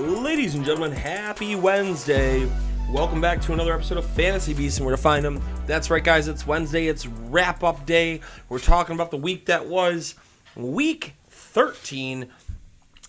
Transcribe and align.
Ladies 0.00 0.54
and 0.54 0.64
gentlemen, 0.64 0.92
happy 0.92 1.56
Wednesday. 1.56 2.50
Welcome 2.88 3.20
back 3.20 3.42
to 3.42 3.52
another 3.52 3.74
episode 3.74 3.98
of 3.98 4.06
Fantasy 4.06 4.54
Beasts 4.54 4.78
and 4.78 4.86
where 4.86 4.96
to 4.96 5.02
find 5.02 5.22
them. 5.22 5.42
That's 5.66 5.90
right, 5.90 6.02
guys, 6.02 6.26
it's 6.26 6.46
Wednesday, 6.46 6.86
it's 6.86 7.06
wrap 7.06 7.62
up 7.62 7.84
day. 7.84 8.22
We're 8.48 8.60
talking 8.60 8.94
about 8.94 9.10
the 9.10 9.18
week 9.18 9.44
that 9.44 9.66
was 9.66 10.14
week 10.56 11.12
13. 11.28 12.30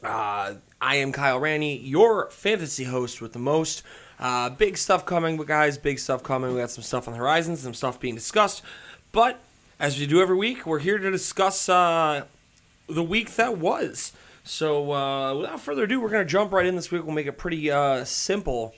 Uh, 0.03 0.55
I 0.81 0.95
am 0.97 1.13
Kyle 1.13 1.39
Ranney, 1.39 1.79
your 1.81 2.29
fantasy 2.29 2.83
host 2.83 3.21
with 3.21 3.31
the 3.31 3.39
most. 3.39 3.83
Uh, 4.19 4.49
big 4.49 4.75
stuff 4.75 5.05
coming, 5.05 5.37
but 5.37 5.47
guys, 5.47 5.77
big 5.77 5.97
stuff 5.97 6.23
coming. 6.23 6.53
We 6.53 6.59
got 6.59 6.71
some 6.71 6.83
stuff 6.83 7.07
on 7.07 7.13
the 7.13 7.19
horizon, 7.19 7.55
some 7.55 7.73
stuff 7.73 8.01
being 8.01 8.15
discussed. 8.15 8.63
But 9.13 9.39
as 9.79 9.97
we 9.97 10.07
do 10.07 10.21
every 10.21 10.35
week, 10.35 10.65
we're 10.65 10.79
here 10.79 10.97
to 10.97 11.09
discuss 11.09 11.69
uh, 11.69 12.25
the 12.89 13.03
week 13.03 13.35
that 13.35 13.57
was. 13.59 14.11
So, 14.43 14.91
uh, 14.91 15.35
without 15.35 15.59
further 15.59 15.83
ado, 15.83 16.01
we're 16.01 16.09
going 16.09 16.25
to 16.25 16.31
jump 16.31 16.51
right 16.51 16.65
in 16.65 16.75
this 16.75 16.91
week. 16.91 17.03
We'll 17.03 17.13
make 17.13 17.27
it 17.27 17.37
pretty 17.37 17.69
uh, 17.69 18.03
simple. 18.05 18.73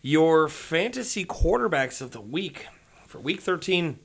Your 0.00 0.48
fantasy 0.48 1.24
quarterbacks 1.24 2.00
of 2.00 2.12
the 2.12 2.20
week 2.20 2.66
for 3.06 3.20
week 3.20 3.40
13. 3.40 3.98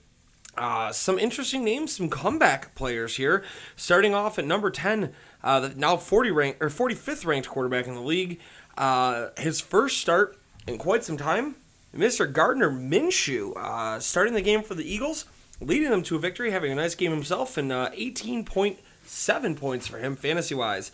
Uh, 0.58 0.92
some 0.92 1.18
interesting 1.18 1.64
names, 1.64 1.96
some 1.96 2.10
comeback 2.10 2.76
players 2.76 3.16
here. 3.16 3.44
Starting 3.76 4.14
off 4.14 4.38
at 4.38 4.46
number 4.46 4.70
10, 4.70 5.14
uh, 5.44 5.60
the 5.62 5.70
now 5.76 5.96
40 5.96 6.32
rank 6.32 6.58
or 6.60 6.70
45th 6.70 7.26
ranked 7.26 7.48
quarterback 7.48 7.88
in 7.88 7.96
the 7.96 8.02
league. 8.02 8.40
Uh, 8.78 9.30
his 9.38 9.62
first 9.62 10.00
start 10.00 10.38
in 10.68 10.78
quite 10.78 11.04
some 11.04 11.18
time, 11.18 11.56
Mr. 11.96 12.32
Gardner 12.32 12.70
Minshew, 12.70 13.56
uh, 13.56 14.00
starting 14.00 14.34
the 14.34 14.42
game 14.42 14.62
for 14.62 14.76
the 14.76 14.90
Eagles, 14.90 15.26
leading 15.62 15.90
them 15.90 16.04
to 16.04 16.16
a 16.16 16.20
victory, 16.20 16.52
having 16.52 16.72
a 16.72 16.76
nice 16.76 16.96
game 16.96 17.12
himself, 17.12 17.58
and 17.58 17.72
uh, 17.72 17.90
18 17.94 18.44
point 18.44 18.80
seven 19.12 19.56
points 19.56 19.88
for 19.88 20.00
him 20.00 20.16
fantasy 20.16 20.56
wise. 20.56 20.92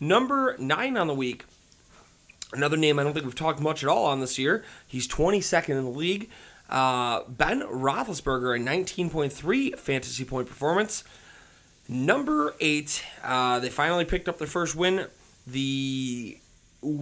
Number 0.00 0.56
nine 0.58 0.96
on 0.96 1.06
the 1.06 1.14
week. 1.14 1.44
Another 2.52 2.76
name 2.76 2.98
I 2.98 3.04
don't 3.04 3.12
think 3.12 3.26
we've 3.26 3.34
talked 3.34 3.60
much 3.60 3.82
at 3.82 3.88
all 3.88 4.06
on 4.06 4.20
this 4.20 4.38
year. 4.38 4.64
He's 4.86 5.06
22nd 5.06 5.70
in 5.70 5.84
the 5.84 5.90
league. 5.90 6.30
Uh, 6.70 7.22
ben 7.28 7.60
Roethlisberger, 7.60 8.56
a 8.56 8.62
19.3 8.62 9.78
fantasy 9.78 10.24
point 10.24 10.48
performance. 10.48 11.04
Number 11.88 12.54
eight, 12.60 13.04
uh, 13.22 13.58
they 13.58 13.70
finally 13.70 14.04
picked 14.04 14.28
up 14.28 14.38
their 14.38 14.46
first 14.46 14.74
win. 14.74 15.06
The 15.46 16.38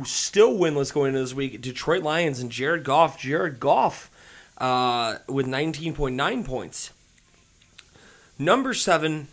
still 0.04 0.56
winless 0.56 0.92
going 0.92 1.08
into 1.08 1.20
this 1.20 1.34
week, 1.34 1.60
Detroit 1.60 2.02
Lions 2.02 2.40
and 2.40 2.50
Jared 2.50 2.84
Goff. 2.84 3.18
Jared 3.18 3.60
Goff 3.60 4.10
uh, 4.58 5.16
with 5.28 5.46
19.9 5.46 6.44
points. 6.44 6.92
Number 8.38 8.74
seven, 8.74 9.28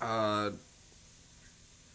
uh, 0.00 0.50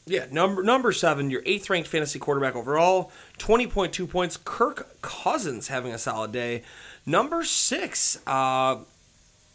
yeah, 0.06 0.28
number 0.32 0.62
number 0.62 0.92
seven, 0.92 1.32
your 1.32 1.42
eighth 1.46 1.70
ranked 1.70 1.90
fantasy 1.90 2.20
quarterback 2.20 2.56
overall, 2.56 3.12
twenty 3.38 3.66
point 3.66 3.92
two 3.94 4.06
points. 4.06 4.38
Kirk 4.38 5.02
Cousins 5.02 5.68
having 5.70 5.94
a 5.94 5.98
solid 5.98 6.32
day. 6.32 6.62
Number 7.06 7.44
six, 7.44 8.20
uh, 8.28 8.78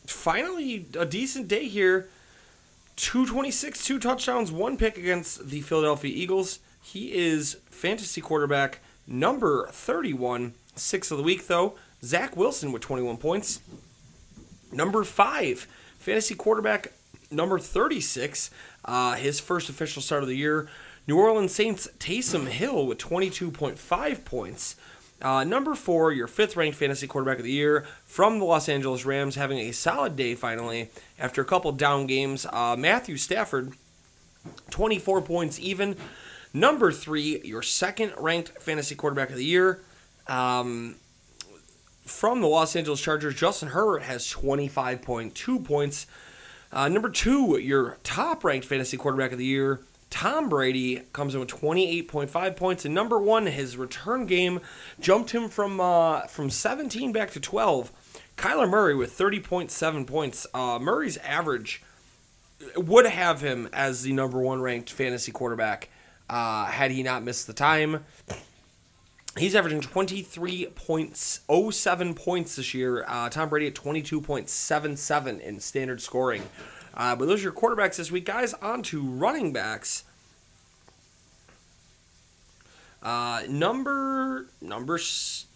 finally 0.07 0.87
a 0.99 1.07
decent 1.07 1.47
day 1.47 1.69
here. 1.69 2.09
Two 2.97 3.27
twenty 3.27 3.53
six, 3.53 3.85
two 3.85 3.99
touchdowns, 3.99 4.51
one 4.51 4.77
pick 4.77 4.99
against 4.99 5.49
the 5.49 5.61
Philadelphia 5.61 6.13
Eagles. 6.15 6.59
He 6.83 7.13
is 7.13 7.59
fantasy 7.71 8.21
quarterback 8.21 8.81
number 9.07 9.69
thirty 9.69 10.13
one, 10.13 10.55
six 10.75 11.11
of 11.13 11.19
the 11.19 11.25
week 11.25 11.47
though. 11.47 11.77
Zach 12.03 12.37
Wilson 12.37 12.73
with 12.73 12.83
twenty 12.83 13.03
one 13.03 13.19
points. 13.19 13.61
Number 14.73 15.05
five, 15.05 15.69
fantasy 15.99 16.35
quarterback 16.35 16.93
number 17.31 17.59
36, 17.59 18.51
uh, 18.85 19.15
his 19.15 19.41
first 19.41 19.69
official 19.69 20.03
start 20.03 20.23
of 20.23 20.29
the 20.29 20.37
year. 20.37 20.69
New 21.07 21.19
Orleans 21.19 21.55
Saints 21.55 21.89
Taysom 21.99 22.47
Hill 22.47 22.87
with 22.87 22.99
22.5 22.99 24.25
points. 24.25 24.77
Uh, 25.23 25.45
number 25.45 25.75
four, 25.75 26.13
your 26.13 26.27
fifth 26.27 26.57
ranked 26.57 26.79
fantasy 26.79 27.07
quarterback 27.07 27.39
of 27.39 27.45
the 27.45 27.53
year 27.53 27.87
from 28.05 28.39
the 28.39 28.45
Los 28.45 28.69
Angeles 28.69 29.05
Rams, 29.05 29.35
having 29.35 29.59
a 29.59 29.73
solid 29.73 30.17
day 30.17 30.35
finally 30.35 30.91
after 31.19 31.43
a 31.43 31.45
couple 31.45 31.73
down 31.73 32.07
games. 32.07 32.47
Uh, 32.51 32.75
Matthew 32.79 33.17
Stafford, 33.17 33.75
24 34.71 35.21
points 35.23 35.59
even. 35.59 35.97
Number 36.55 36.91
three, 36.91 37.41
your 37.45 37.63
second 37.63 38.13
ranked 38.17 38.63
fantasy 38.63 38.95
quarterback 38.95 39.31
of 39.31 39.37
the 39.37 39.45
year. 39.45 39.83
Um, 40.27 40.97
from 42.05 42.41
the 42.41 42.47
Los 42.49 42.75
Angeles 42.75 43.01
Chargers, 43.01 43.35
Justin 43.35 43.69
Herbert 43.69 44.03
has 44.03 44.27
25.2 44.27 45.65
points. 45.65 46.07
Uh, 46.73 46.89
number 46.89 47.09
two, 47.09 47.59
your 47.59 47.99
top 48.03 48.45
ranked 48.45 48.67
fantasy 48.67 48.97
quarterback 48.97 49.33
of 49.33 49.39
the 49.39 49.45
year, 49.45 49.81
Tom 50.09 50.49
Brady, 50.49 51.03
comes 51.13 51.35
in 51.35 51.41
with 51.41 51.49
28.5 51.49 52.57
points. 52.57 52.85
And 52.85 52.95
number 52.95 53.19
one, 53.19 53.47
his 53.47 53.77
return 53.77 54.27
game 54.27 54.61
jumped 55.01 55.31
him 55.31 55.49
from 55.49 55.81
uh, 55.81 56.23
from 56.23 56.51
17 56.51 57.13
back 57.13 57.31
to 57.33 57.41
12. 57.41 57.93
Kyler 58.37 58.69
Murray 58.69 58.95
with 58.95 59.17
30.7 59.17 60.07
points. 60.07 60.47
Uh, 60.55 60.79
Murray's 60.81 61.19
average 61.19 61.83
would 62.77 63.07
have 63.07 63.41
him 63.41 63.69
as 63.73 64.03
the 64.03 64.13
number 64.13 64.39
one 64.41 64.61
ranked 64.61 64.91
fantasy 64.91 65.33
quarterback 65.33 65.89
uh, 66.29 66.67
had 66.67 66.91
he 66.91 67.03
not 67.03 67.23
missed 67.23 67.47
the 67.47 67.53
time. 67.53 68.05
He's 69.39 69.55
averaging 69.55 69.81
23.07 69.81 72.17
points 72.17 72.57
this 72.57 72.75
year. 72.75 73.05
Uh, 73.07 73.29
Tom 73.29 73.49
Brady 73.49 73.69
at 73.69 73.75
22.77 73.75 75.41
in 75.41 75.61
standard 75.61 76.01
scoring. 76.01 76.43
Uh, 76.95 77.15
but 77.15 77.27
those 77.27 77.41
are 77.41 77.45
your 77.45 77.53
quarterbacks 77.53 77.97
this 77.97 78.11
week, 78.11 78.27
guys. 78.27 78.55
On 78.55 78.83
to 78.83 79.03
running 79.03 79.53
backs. 79.53 80.05
Uh, 83.03 83.43
number 83.49 84.47
number 84.61 85.01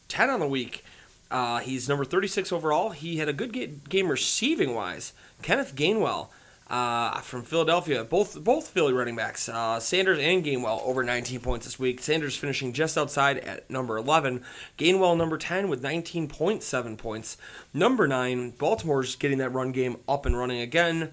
10 0.09 0.31
on 0.31 0.41
the 0.41 0.49
week. 0.49 0.85
Uh, 1.31 1.59
he's 1.59 1.89
number 1.89 2.05
36 2.05 2.53
overall. 2.53 2.91
He 2.91 3.17
had 3.17 3.29
a 3.29 3.33
good 3.33 3.89
game 3.89 4.09
receiving 4.09 4.75
wise. 4.75 5.13
Kenneth 5.43 5.75
Gainwell 5.75 6.29
uh, 6.69 7.21
from 7.21 7.43
Philadelphia. 7.43 8.05
Both 8.05 8.43
both 8.43 8.69
Philly 8.69 8.93
running 8.93 9.17
backs, 9.17 9.49
uh, 9.49 9.79
Sanders 9.81 10.19
and 10.19 10.45
Gainwell, 10.45 10.83
over 10.85 11.03
19 11.03 11.41
points 11.41 11.67
this 11.67 11.79
week. 11.79 12.01
Sanders 12.01 12.37
finishing 12.37 12.73
just 12.73 12.97
outside 12.97 13.39
at 13.39 13.69
number 13.71 13.97
11. 13.97 14.43
Gainwell 14.79 15.17
number 15.17 15.37
10 15.37 15.69
with 15.69 15.83
19.7 15.83 16.99
points. 16.99 17.37
Number 17.73 18.09
9, 18.09 18.51
Baltimore's 18.51 19.17
getting 19.17 19.39
that 19.39 19.51
run 19.51 19.73
game 19.73 19.99
up 20.09 20.27
and 20.27 20.37
running 20.37 20.61
again. 20.61 21.11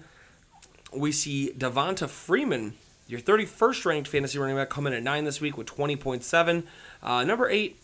We 0.94 1.12
see 1.12 1.52
Devonta 1.56 2.08
Freeman, 2.08 2.74
your 3.06 3.20
31st 3.20 3.84
ranked 3.84 4.08
fantasy 4.08 4.38
running 4.38 4.56
back, 4.56 4.70
coming 4.70 4.92
in 4.92 4.98
at 4.98 5.02
9 5.02 5.24
this 5.24 5.40
week 5.40 5.56
with 5.56 5.66
20.7. 5.66 6.64
Uh, 7.02 7.24
number 7.24 7.48
8, 7.48 7.78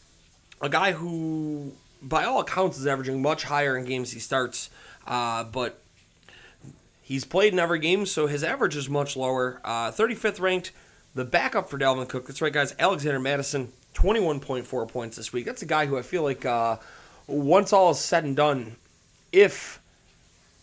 a 0.60 0.68
guy 0.68 0.92
who, 0.92 1.72
by 2.02 2.24
all 2.24 2.40
accounts, 2.40 2.78
is 2.78 2.86
averaging 2.86 3.22
much 3.22 3.44
higher 3.44 3.76
in 3.76 3.84
games 3.84 4.12
he 4.12 4.20
starts, 4.20 4.68
uh, 5.06 5.44
but 5.44 5.80
He's 7.08 7.24
played 7.24 7.54
in 7.54 7.58
every 7.58 7.78
game, 7.78 8.04
so 8.04 8.26
his 8.26 8.44
average 8.44 8.76
is 8.76 8.90
much 8.90 9.16
lower. 9.16 9.62
Uh, 9.64 9.90
35th 9.90 10.42
ranked, 10.42 10.72
the 11.14 11.24
backup 11.24 11.70
for 11.70 11.78
Dalvin 11.78 12.06
Cook. 12.06 12.26
That's 12.26 12.42
right, 12.42 12.52
guys. 12.52 12.74
Alexander 12.78 13.18
Mattison, 13.18 13.72
21.4 13.94 14.88
points 14.88 15.16
this 15.16 15.32
week. 15.32 15.46
That's 15.46 15.62
a 15.62 15.66
guy 15.66 15.86
who 15.86 15.96
I 15.96 16.02
feel 16.02 16.22
like 16.22 16.44
uh, 16.44 16.76
once 17.26 17.72
all 17.72 17.92
is 17.92 17.98
said 17.98 18.24
and 18.24 18.36
done, 18.36 18.76
if 19.32 19.80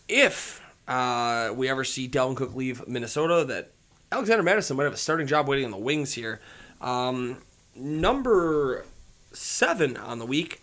if 0.08 0.64
uh, 0.86 1.50
we 1.52 1.68
ever 1.68 1.82
see 1.82 2.08
Dalvin 2.08 2.36
Cook 2.36 2.54
leave 2.54 2.86
Minnesota, 2.86 3.44
that 3.46 3.72
Alexander 4.12 4.44
Mattison 4.44 4.76
might 4.76 4.84
have 4.84 4.92
a 4.92 4.98
starting 4.98 5.26
job 5.26 5.48
waiting 5.48 5.64
in 5.64 5.72
the 5.72 5.76
wings 5.76 6.12
here. 6.12 6.40
Um, 6.80 7.38
number 7.74 8.84
seven 9.32 9.96
on 9.96 10.20
the 10.20 10.26
week, 10.26 10.60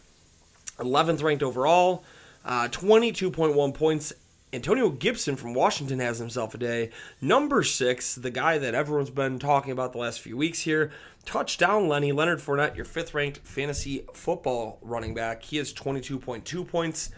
11th 0.77 1.21
ranked 1.21 1.43
overall, 1.43 2.05
uh, 2.45 2.69
22.1 2.69 3.73
points 3.73 4.13
Antonio 4.53 4.89
Gibson 4.89 5.35
from 5.35 5.55
Washington 5.55 5.97
has 5.99 6.19
himself 6.19 6.53
a 6.53 6.59
day. 6.59 6.91
Number 7.19 7.63
six, 7.63 8.13
the 8.13 8.29
guy 8.29 8.59
that 8.59 8.75
everyone's 8.75 9.09
been 9.09 9.39
talking 9.39 9.71
about 9.71 9.93
the 9.93 9.97
last 9.97 10.21
few 10.21 10.37
weeks 10.37 10.61
here, 10.61 10.91
touchdown 11.25 11.87
Lenny 11.87 12.11
Leonard 12.11 12.37
Fournette, 12.37 12.75
your 12.75 12.85
fifth 12.85 13.15
ranked 13.15 13.39
fantasy 13.39 14.05
football 14.13 14.77
running 14.83 15.15
back. 15.15 15.41
He 15.41 15.57
has 15.57 15.73
22.2 15.73 16.67
points. 16.67 17.09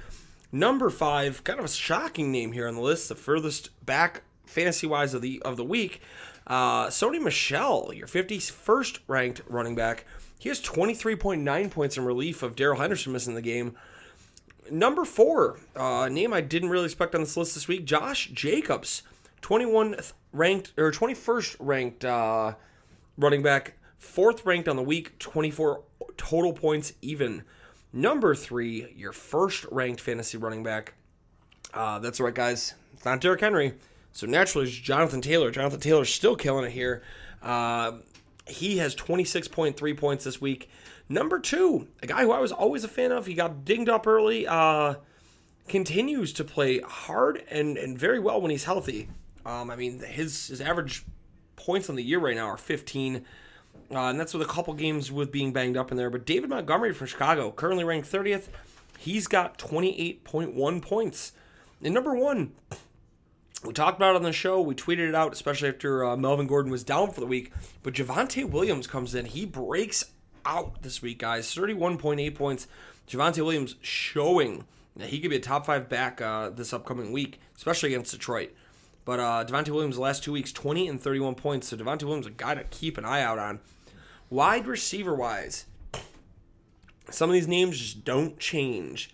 Number 0.50 0.90
five, 0.90 1.44
kind 1.44 1.60
of 1.60 1.66
a 1.66 1.70
shocking 1.70 2.32
name 2.32 2.54
here 2.54 2.70
on 2.70 2.76
the 2.76 2.82
list, 2.82 3.10
the 3.10 3.16
furthest 3.16 3.70
back 3.86 4.22
fantasy 4.46 4.88
wise 4.88 5.14
of 5.14 5.22
the 5.22 5.42
of 5.42 5.58
the 5.58 5.66
week. 5.66 6.02
Uh, 6.48 6.88
Sony 6.88 7.22
Michel, 7.22 7.92
your 7.94 8.08
51st 8.08 9.00
ranked 9.08 9.42
running 9.50 9.76
back. 9.76 10.06
He 10.40 10.48
has 10.48 10.62
23.9 10.62 11.72
points 11.72 11.98
in 11.98 12.06
relief 12.06 12.44
of 12.44 12.56
Darrell 12.56 12.80
Henderson 12.80 13.12
missing 13.12 13.36
the 13.36 13.42
game. 13.42 13.76
Number 14.72 15.06
four, 15.06 15.60
uh, 15.76 16.10
name 16.10 16.34
I 16.34 16.42
didn't 16.42 16.70
really 16.70 16.86
expect 16.86 17.14
on 17.14 17.22
this 17.22 17.38
list 17.38 17.54
this 17.54 17.68
week, 17.68 17.86
Josh 17.86 18.30
Jacobs, 18.30 19.04
21 19.42 19.98
ranked 20.34 20.74
or 20.78 20.92
21st 20.92 21.56
ranked 21.60 22.04
uh, 22.06 22.54
running 23.18 23.44
back, 23.44 23.74
fourth 24.00 24.46
ranked 24.46 24.68
on 24.68 24.76
the 24.76 24.84
week, 24.84 25.18
24 25.20 25.84
total 26.18 26.54
points 26.54 26.94
even. 27.02 27.44
Number 27.94 28.36
three, 28.36 28.92
your 28.96 29.14
first 29.14 29.66
ranked 29.72 30.02
fantasy 30.02 30.38
running 30.38 30.64
back. 30.64 30.94
Uh, 31.74 32.00
that's 32.00 32.20
right, 32.20 32.34
guys. 32.34 32.74
It's 32.94 33.06
not 33.06 33.22
Derrick 33.22 33.42
Henry. 33.42 33.74
So 34.12 34.28
naturally, 34.28 34.68
it's 34.68 34.76
Jonathan 34.76 35.22
Taylor. 35.22 35.52
Jonathan 35.52 35.80
Taylor's 35.80 36.14
still 36.14 36.36
killing 36.36 36.66
it 36.66 36.72
here. 36.72 37.04
Uh, 37.42 37.94
he 38.48 38.78
has 38.78 38.96
26.3 38.96 39.98
points 39.98 40.24
this 40.24 40.40
week. 40.40 40.70
Number 41.08 41.40
two, 41.40 41.88
a 42.02 42.08
guy 42.08 42.24
who 42.24 42.32
I 42.32 42.40
was 42.40 42.52
always 42.52 42.84
a 42.84 42.88
fan 42.88 43.12
of. 43.12 43.26
He 43.26 43.36
got 43.36 43.64
dinged 43.64 43.90
up 43.90 44.08
early. 44.08 44.48
Uh, 44.48 44.96
continues 45.68 46.34
to 46.34 46.44
play 46.44 46.80
hard 46.80 47.44
and, 47.50 47.78
and 47.78 47.98
very 47.98 48.20
well 48.20 48.42
when 48.42 48.52
he's 48.52 48.64
healthy. 48.64 49.10
Um, 49.46 49.70
I 49.70 49.76
mean, 49.76 50.00
his 50.00 50.48
his 50.48 50.62
average 50.62 51.06
points 51.56 51.90
on 51.90 51.96
the 51.96 52.04
year 52.04 52.20
right 52.20 52.36
now 52.36 52.48
are 52.48 52.58
15, 52.58 53.18
uh, 53.18 53.98
and 53.98 54.20
that's 54.20 54.34
with 54.34 54.42
a 54.42 54.52
couple 54.52 54.74
games 54.74 55.12
with 55.12 55.32
being 55.32 55.54
banged 55.54 55.78
up 55.78 55.92
in 55.92 55.98
there. 55.98 56.10
But 56.10 56.26
David 56.26 56.50
Montgomery 56.50 56.94
from 56.94 57.08
Chicago, 57.08 57.52
currently 57.52 57.84
ranked 57.84 58.12
30th, 58.12 58.48
he's 58.98 59.28
got 59.28 59.60
28.1 59.60 60.82
points. 60.82 61.34
And 61.84 61.94
number 61.94 62.16
one, 62.16 62.54
we 63.64 63.74
talked 63.74 63.98
about 63.98 64.16
it 64.16 64.18
on 64.18 64.24
the 64.24 64.34
show. 64.34 64.62
We 64.62 64.74
tweeted 64.74 65.10
it 65.10 65.16
out, 65.16 65.34
especially 65.34 65.70
after 65.70 66.04
uh, 66.04 66.18
Melvin 66.18 66.48
Gordon 66.48 66.72
was 66.72 66.84
down 66.84 67.12
for 67.12 67.20
the 67.20 67.28
week. 67.28 67.52
But 67.84 67.94
Javonte 67.94 68.50
Williams 68.50 68.88
comes 68.88 69.14
in. 69.14 69.26
He 69.26 69.46
breaks 69.46 70.06
out 70.46 70.82
this 70.82 71.02
week, 71.02 71.20
guys. 71.20 71.54
31.8 71.54 72.36
points. 72.36 72.68
Javonte 73.08 73.38
Williams 73.38 73.76
showing 73.82 74.66
that 74.96 75.10
he 75.10 75.20
could 75.20 75.30
be 75.30 75.36
a 75.36 75.42
top 75.42 75.66
five 75.66 75.90
back 75.90 76.22
uh, 76.22 76.50
this 76.50 76.74
upcoming 76.74 77.12
week, 77.12 77.40
especially 77.56 77.94
against 77.94 78.12
Detroit. 78.12 78.54
But 79.04 79.20
uh, 79.20 79.46
Devontae 79.48 79.70
Williams, 79.70 79.96
the 79.96 80.02
last 80.02 80.24
two 80.24 80.32
weeks, 80.32 80.52
20 80.52 80.88
and 80.88 81.00
31 81.00 81.36
points. 81.36 81.68
So 81.68 81.78
Devontae 81.78 82.04
Williams, 82.04 82.26
a 82.26 82.32
guy 82.32 82.56
to 82.56 82.64
keep 82.66 82.98
an 82.98 83.06
eye 83.06 83.22
out 83.22 83.38
on. 83.38 83.60
Wide 84.30 84.66
receiver 84.66 85.14
wise, 85.14 85.66
some 87.12 87.30
of 87.30 87.34
these 87.34 87.48
names 87.48 87.78
just 87.78 88.04
don't 88.04 88.40
change. 88.40 89.14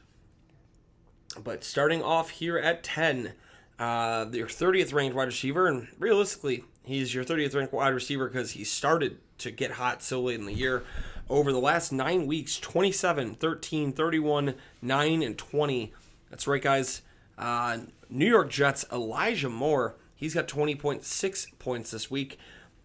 But 1.43 1.63
starting 1.63 2.01
off 2.01 2.29
here 2.29 2.57
at 2.57 2.83
10, 2.83 3.33
uh, 3.79 4.27
your 4.31 4.47
30th 4.47 4.93
ranked 4.93 5.15
wide 5.15 5.27
receiver, 5.27 5.67
and 5.67 5.87
realistically, 5.99 6.63
he's 6.83 7.13
your 7.13 7.25
30th 7.25 7.55
ranked 7.55 7.73
wide 7.73 7.89
receiver 7.89 8.27
because 8.27 8.51
he 8.51 8.63
started 8.63 9.17
to 9.39 9.51
get 9.51 9.71
hot 9.71 10.01
so 10.01 10.21
late 10.21 10.39
in 10.39 10.45
the 10.45 10.53
year 10.53 10.83
over 11.31 11.53
the 11.53 11.59
last 11.59 11.91
nine 11.91 12.27
weeks 12.27 12.59
27, 12.59 13.35
13, 13.35 13.93
31, 13.93 14.55
9, 14.81 15.23
and 15.23 15.37
20. 15.37 15.93
That's 16.29 16.45
right, 16.45 16.61
guys. 16.61 17.01
Uh, 17.37 17.79
New 18.09 18.27
York 18.27 18.49
Jets, 18.49 18.85
Elijah 18.91 19.49
Moore, 19.49 19.95
he's 20.13 20.33
got 20.33 20.47
20.6 20.47 21.47
points 21.57 21.91
this 21.91 22.11
week. 22.11 22.37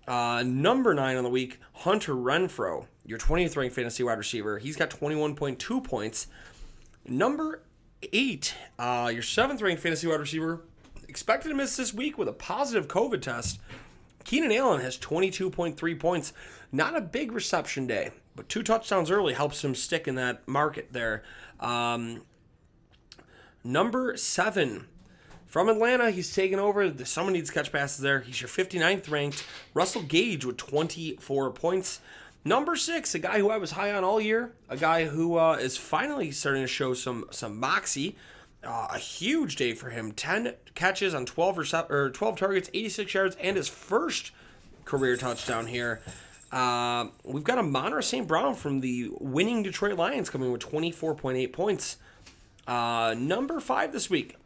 Uh, 0.07 0.45
number 0.47 0.95
nine 0.95 1.17
on 1.17 1.25
the 1.25 1.31
week, 1.31 1.59
Hunter 1.73 2.15
Renfrow, 2.15 2.87
your 3.05 3.19
20th 3.19 3.57
ranked 3.57 3.75
fantasy 3.75 4.05
wide 4.05 4.19
receiver. 4.19 4.59
He's 4.59 4.77
got 4.77 4.89
21.2 4.89 5.83
points. 5.83 6.29
Number 7.05 7.63
eight, 8.13 8.55
uh, 8.79 9.11
your 9.13 9.23
seventh 9.23 9.61
ranked 9.61 9.83
fantasy 9.83 10.07
wide 10.07 10.21
receiver, 10.21 10.63
expected 11.09 11.49
to 11.49 11.55
miss 11.57 11.77
this 11.77 11.93
week 11.93 12.17
with 12.17 12.29
a 12.29 12.33
positive 12.33 12.87
COVID 12.87 13.21
test. 13.21 13.59
Keenan 14.23 14.53
Allen 14.53 14.81
has 14.81 14.97
22.3 14.97 15.99
points. 15.99 16.33
Not 16.71 16.97
a 16.97 17.01
big 17.01 17.33
reception 17.33 17.89
day, 17.89 18.11
but 18.37 18.49
two 18.49 18.63
touchdowns 18.63 19.11
early 19.11 19.35
helps 19.35 19.65
him 19.65 19.75
stick 19.75 20.07
in 20.07 20.15
that 20.17 20.47
market 20.47 20.93
there. 20.93 21.23
Um, 21.59 22.23
number 23.65 24.17
seven, 24.17 24.87
from 25.47 25.69
Atlanta, 25.69 26.11
he's 26.11 26.35
taken 26.35 26.59
over. 26.59 26.93
Someone 27.05 27.33
needs 27.33 27.51
catch 27.51 27.73
passes 27.73 28.01
there. 28.01 28.21
He's 28.21 28.41
your 28.41 28.49
59th 28.49 29.11
ranked. 29.11 29.45
Russell 29.75 30.03
Gage 30.03 30.45
with 30.45 30.59
24 30.59 31.51
points. 31.53 32.01
Number 32.45 32.77
six, 32.77 33.15
a 33.15 33.19
guy 33.19 33.39
who 33.39 33.51
I 33.51 33.57
was 33.57 33.73
high 33.73 33.93
on 33.93 34.05
all 34.05 34.21
year, 34.21 34.53
a 34.69 34.77
guy 34.77 35.07
who 35.07 35.37
uh, 35.37 35.55
is 35.55 35.77
finally 35.77 36.31
starting 36.31 36.63
to 36.63 36.69
show 36.69 36.95
some 36.95 37.25
some 37.33 37.59
moxie. 37.59 38.17
Uh, 38.63 38.89
a 38.93 38.99
huge 38.99 39.57
day 39.57 39.75
for 39.75 39.91
him. 39.91 40.13
10 40.13 40.55
catches 40.75 41.15
on 41.15 41.25
12 41.27 41.57
rece- 41.57 41.91
or 41.91 42.11
12 42.11 42.37
targets, 42.37 42.71
86 42.75 43.15
yards, 43.15 43.37
and 43.37 43.57
his 43.57 43.69
first 43.69 44.31
career 44.85 45.17
touchdown 45.17 45.67
here. 45.67 46.01
Uh, 46.57 47.09
we've 47.23 47.45
got 47.45 47.59
Amon-Ra 47.59 48.01
St. 48.01 48.27
Brown 48.27 48.55
from 48.55 48.81
the 48.81 49.11
winning 49.21 49.63
Detroit 49.63 49.99
Lions 49.99 50.31
coming 50.31 50.51
with 50.51 50.63
24.8 50.63 51.53
points. 51.53 51.99
Uh, 52.67 53.15
number 53.19 53.61
five 53.61 53.93
this 53.93 54.09
week. 54.09 54.37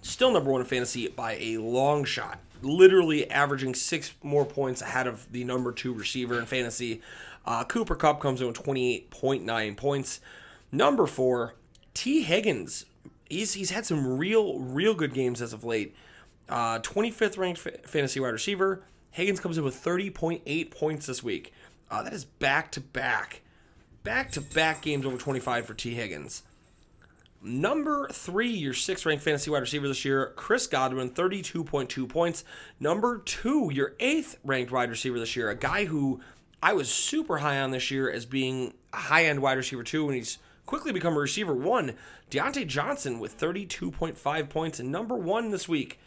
Still 0.00 0.32
number 0.32 0.50
one 0.50 0.62
in 0.62 0.66
fantasy 0.66 1.08
by 1.08 1.34
a 1.34 1.58
long 1.58 2.04
shot. 2.04 2.40
Literally 2.62 3.30
averaging 3.30 3.74
six 3.74 4.14
more 4.22 4.46
points 4.46 4.80
ahead 4.80 5.06
of 5.06 5.30
the 5.30 5.44
number 5.44 5.72
two 5.72 5.92
receiver 5.92 6.38
in 6.38 6.46
fantasy. 6.46 7.02
Uh, 7.44 7.64
Cooper 7.64 7.94
Kupp 7.94 8.18
comes 8.20 8.40
in 8.40 8.46
with 8.46 8.56
28.9 8.56 9.76
points. 9.76 10.20
Number 10.72 11.06
four, 11.06 11.54
Tee 11.92 12.22
Higgins 12.22 12.86
he's 13.28 13.54
he's 13.54 13.70
had 13.70 13.84
some 13.84 14.18
real 14.18 14.58
real 14.58 14.94
good 14.94 15.12
games 15.12 15.42
as 15.42 15.52
of 15.52 15.64
late. 15.64 15.94
Uh, 16.48 16.78
25th 16.78 17.36
ranked 17.38 17.66
f- 17.66 17.84
fantasy 17.84 18.20
wide 18.20 18.32
receiver. 18.32 18.82
Higgins 19.16 19.40
comes 19.40 19.56
in 19.56 19.64
with 19.64 19.82
30.8 19.82 20.70
points 20.70 21.06
this 21.06 21.22
week. 21.22 21.54
Uh, 21.90 22.02
that 22.02 22.12
is 22.12 22.26
back 22.26 22.70
to 22.72 22.82
back, 22.82 23.40
back 24.04 24.30
to 24.32 24.42
back 24.42 24.82
games 24.82 25.06
over 25.06 25.16
25 25.16 25.64
for 25.64 25.72
Tee 25.72 25.94
Higgins. 25.94 26.42
Number 27.42 28.08
three, 28.12 28.50
your 28.50 28.74
sixth 28.74 29.06
ranked 29.06 29.24
fantasy 29.24 29.50
wide 29.50 29.60
receiver 29.60 29.88
this 29.88 30.04
year, 30.04 30.34
Chris 30.36 30.66
Godwin, 30.66 31.08
32.2 31.08 32.06
points. 32.06 32.44
Number 32.78 33.16
two, 33.16 33.70
your 33.72 33.94
eighth 34.00 34.36
ranked 34.44 34.70
wide 34.70 34.90
receiver 34.90 35.18
this 35.18 35.34
year, 35.34 35.48
a 35.48 35.56
guy 35.56 35.86
who 35.86 36.20
I 36.62 36.74
was 36.74 36.92
super 36.92 37.38
high 37.38 37.58
on 37.62 37.70
this 37.70 37.90
year 37.90 38.10
as 38.10 38.26
being 38.26 38.74
a 38.92 38.98
high 38.98 39.24
end 39.24 39.40
wide 39.40 39.56
receiver 39.56 39.82
two, 39.82 40.04
and 40.08 40.14
he's 40.14 40.36
quickly 40.66 40.92
become 40.92 41.16
a 41.16 41.20
receiver 41.20 41.54
one. 41.54 41.94
Diontae 42.30 42.66
Johnson 42.66 43.18
with 43.18 43.40
32.5 43.40 44.50
points 44.50 44.78
and 44.78 44.92
number 44.92 45.16
one 45.16 45.52
this 45.52 45.66
week. 45.66 45.98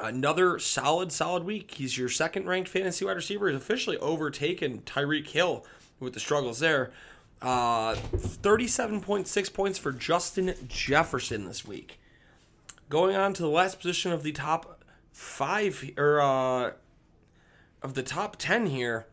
Another 0.00 0.58
solid, 0.58 1.10
solid 1.10 1.44
week. 1.44 1.72
He's 1.72 1.98
your 1.98 2.08
second 2.08 2.46
ranked 2.46 2.68
fantasy 2.68 3.04
wide 3.04 3.16
receiver. 3.16 3.48
He's 3.48 3.56
officially 3.56 3.96
overtaken 3.98 4.82
Tyreek 4.82 5.28
Hill 5.28 5.64
with 5.98 6.14
the 6.14 6.20
struggles 6.20 6.60
there. 6.60 6.92
Uh, 7.42 7.94
37.6 7.94 9.52
points 9.52 9.78
for 9.78 9.92
Justin 9.92 10.54
Jefferson 10.68 11.46
this 11.46 11.66
week. 11.66 11.98
Going 12.88 13.16
on 13.16 13.32
to 13.34 13.42
the 13.42 13.48
last 13.48 13.78
position 13.78 14.12
of 14.12 14.22
the 14.22 14.32
top 14.32 14.84
five, 15.12 15.90
or 15.96 16.20
uh, 16.20 16.72
of 17.82 17.94
the 17.94 18.02
top 18.02 18.36
10 18.36 18.66
here. 18.66 19.06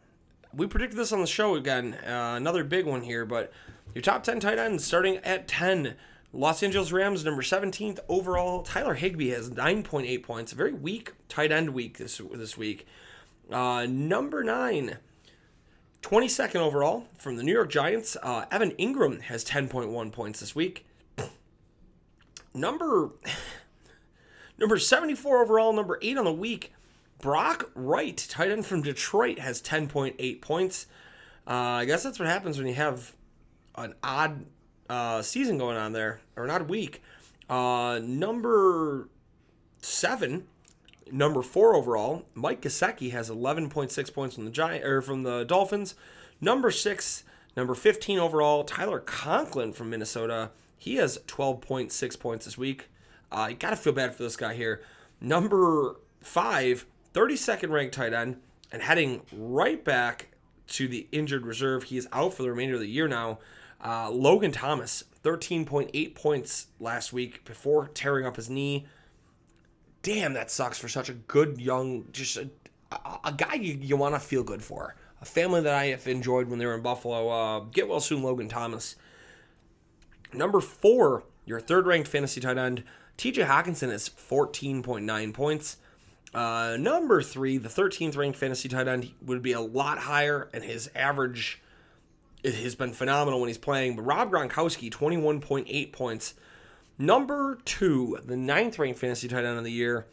We 0.54 0.68
predicted 0.68 0.98
this 0.98 1.12
on 1.12 1.22
the 1.22 1.28
show 1.28 1.56
again. 1.56 1.96
Uh, 1.96 2.36
another 2.38 2.64
big 2.64 2.86
one 2.86 3.02
here, 3.02 3.26
but 3.26 3.52
your 3.94 4.02
top 4.02 4.24
10 4.24 4.40
tight 4.40 4.60
ends 4.60 4.84
starting 4.84 5.18
at 5.18 5.48
10. 5.48 5.96
Los 6.34 6.62
Angeles 6.62 6.92
Rams, 6.92 7.24
number 7.24 7.42
17th 7.42 8.00
overall. 8.10 8.62
Tyler 8.62 8.96
Higbee 8.96 9.30
has 9.30 9.50
9.8 9.50 10.24
points. 10.24 10.52
A 10.52 10.56
very 10.56 10.74
weak 10.74 11.14
tight 11.30 11.52
end 11.52 11.70
week 11.70 11.98
this, 11.98 12.22
this 12.34 12.58
week. 12.58 12.86
Uh, 13.52 13.88
number 13.90 14.44
9, 14.44 14.98
22nd 16.02 16.56
overall 16.58 17.08
from 17.18 17.38
the 17.38 17.44
New 17.44 17.54
York 17.54 17.70
Giants. 17.70 18.18
Uh, 18.22 18.46
Evan 18.52 18.72
Engram 18.72 19.22
has 19.22 19.46
10.1 19.46 20.12
points 20.12 20.42
this 20.42 20.54
week. 20.54 20.86
Number 22.54 23.12
number 24.58 24.78
74 24.78 25.44
overall, 25.44 25.72
number 25.72 25.98
8 26.02 26.18
on 26.18 26.26
the 26.26 26.34
week. 26.34 26.74
Brock 27.20 27.72
Wright, 27.74 28.18
tight 28.30 28.52
end 28.52 28.66
from 28.66 28.82
Detroit, 28.82 29.40
has 29.40 29.62
10.8 29.62 30.42
points. 30.42 30.88
Uh, 31.48 31.54
I 31.54 31.86
guess 31.86 32.04
that's 32.04 32.20
what 32.20 32.28
happens 32.28 32.58
when 32.58 32.68
you 32.68 32.76
have 32.76 33.16
an 33.76 33.96
odd 34.04 34.46
uh, 34.90 35.22
season 35.22 35.58
going 35.58 35.78
on 35.78 35.94
there, 35.94 36.20
or 36.36 36.50
odd 36.50 36.70
week. 36.70 37.02
Uh, 37.50 38.00
number 38.04 39.10
seven, 39.82 40.48
number 41.12 41.42
four 41.42 41.76
overall, 41.76 42.26
Mike 42.34 42.62
Gesicki 42.62 43.12
has 43.12 43.30
11.6 43.30 44.14
points 44.14 44.36
from 44.36 44.46
the 44.46 44.52
Giant 44.52 44.84
or 44.86 45.02
from 45.02 45.24
the 45.24 45.44
Dolphins. 45.44 45.96
Number 46.42 46.72
six, 46.72 47.24
number 47.56 47.74
15 47.74 48.20
overall, 48.20 48.64
Tyler 48.64 49.00
Conklin 49.00 49.74
from 49.74 49.90
Minnesota. 49.90 50.52
He 50.78 50.96
has 50.98 51.18
12.6 51.28 52.20
points 52.20 52.46
this 52.46 52.58
week. 52.58 52.90
Uh, 53.32 53.48
you 53.50 53.56
got 53.56 53.72
to 53.72 53.76
feel 53.76 53.94
bad 53.94 54.16
for 54.16 54.24
this 54.24 54.36
guy 54.36 54.54
here. 54.54 54.82
Number 55.20 55.96
five, 56.22 56.86
32nd 57.14 57.72
ranked 57.72 57.96
tight 57.96 58.14
end, 58.14 58.38
and 58.72 58.82
heading 58.82 59.22
right 59.32 59.84
back 59.84 60.28
to 60.68 60.88
the 60.88 61.08
injured 61.12 61.46
reserve. 61.46 61.84
He 61.84 61.98
is 61.98 62.08
out 62.12 62.34
for 62.34 62.44
the 62.44 62.50
remainder 62.50 62.76
of 62.76 62.82
the 62.82 62.88
year 62.88 63.08
now. 63.08 63.40
Uh, 63.84 64.10
Logan 64.10 64.52
Thomas, 64.52 65.04
13.8 65.24 66.16
points 66.16 66.68
last 66.80 67.14
week 67.14 67.46
before 67.46 67.88
tearing 67.90 68.26
up 68.26 68.36
his 68.36 68.50
knee. 68.50 68.86
Damn, 70.02 70.34
that 70.34 70.50
sucks 70.50 70.78
for 70.80 70.88
such 70.88 71.10
a 71.10 71.14
good 71.14 71.60
young, 71.60 72.06
just 72.12 72.38
a, 72.38 72.50
a, 73.24 73.34
guy 73.36 73.56
you, 73.56 73.78
you 73.80 73.98
want 73.98 74.16
to 74.16 74.20
feel 74.20 74.44
good 74.44 74.64
for. 74.64 74.96
A 75.22 75.26
family 75.26 75.62
that 75.62 75.74
I 75.74 75.88
have 75.88 76.08
enjoyed 76.08 76.48
when 76.48 76.60
they 76.60 76.66
were 76.66 76.76
in 76.76 76.82
Buffalo. 76.82 77.30
Uh, 77.30 77.60
get 77.72 77.88
well 77.88 78.00
soon, 78.00 78.24
Logan 78.24 78.48
Thomas. 78.48 78.96
Number 80.34 80.60
four, 80.60 81.24
your 81.46 81.60
third 81.60 81.88
ranked 81.88 82.08
fantasy 82.08 82.42
tight 82.42 82.58
end, 82.58 82.84
TJ 83.18 83.48
Hockenson 83.48 83.92
is 83.92 84.10
14.9 84.10 85.34
points. 85.34 85.78
Uh, 86.34 86.78
number 86.80 87.22
three, 87.22 87.58
the 87.58 87.70
13th 87.70 88.16
ranked 88.16 88.38
fantasy 88.38 88.70
tight 88.70 88.88
end 88.88 89.12
would 89.26 89.42
be 89.42 89.54
a 89.54 89.62
lot 89.62 89.98
higher, 90.00 90.50
and 90.54 90.64
his 90.64 90.90
average 90.96 91.62
it 92.44 92.54
has 92.56 92.76
been 92.76 92.94
phenomenal 92.94 93.40
when 93.40 93.48
he's 93.48 93.58
playing. 93.58 93.96
But 93.96 94.04
Rob 94.04 94.32
Gronkowski, 94.32 94.92
21.8 94.92 95.92
points. 95.92 96.34
Number 96.98 97.60
two, 97.66 98.20
the 98.26 98.38
ninth 98.38 98.80
ranked 98.80 99.00
fantasy 99.00 99.28
tight 99.28 99.46
end 99.46 99.58
of 99.58 99.64
the 99.64 99.72
year, 99.72 100.08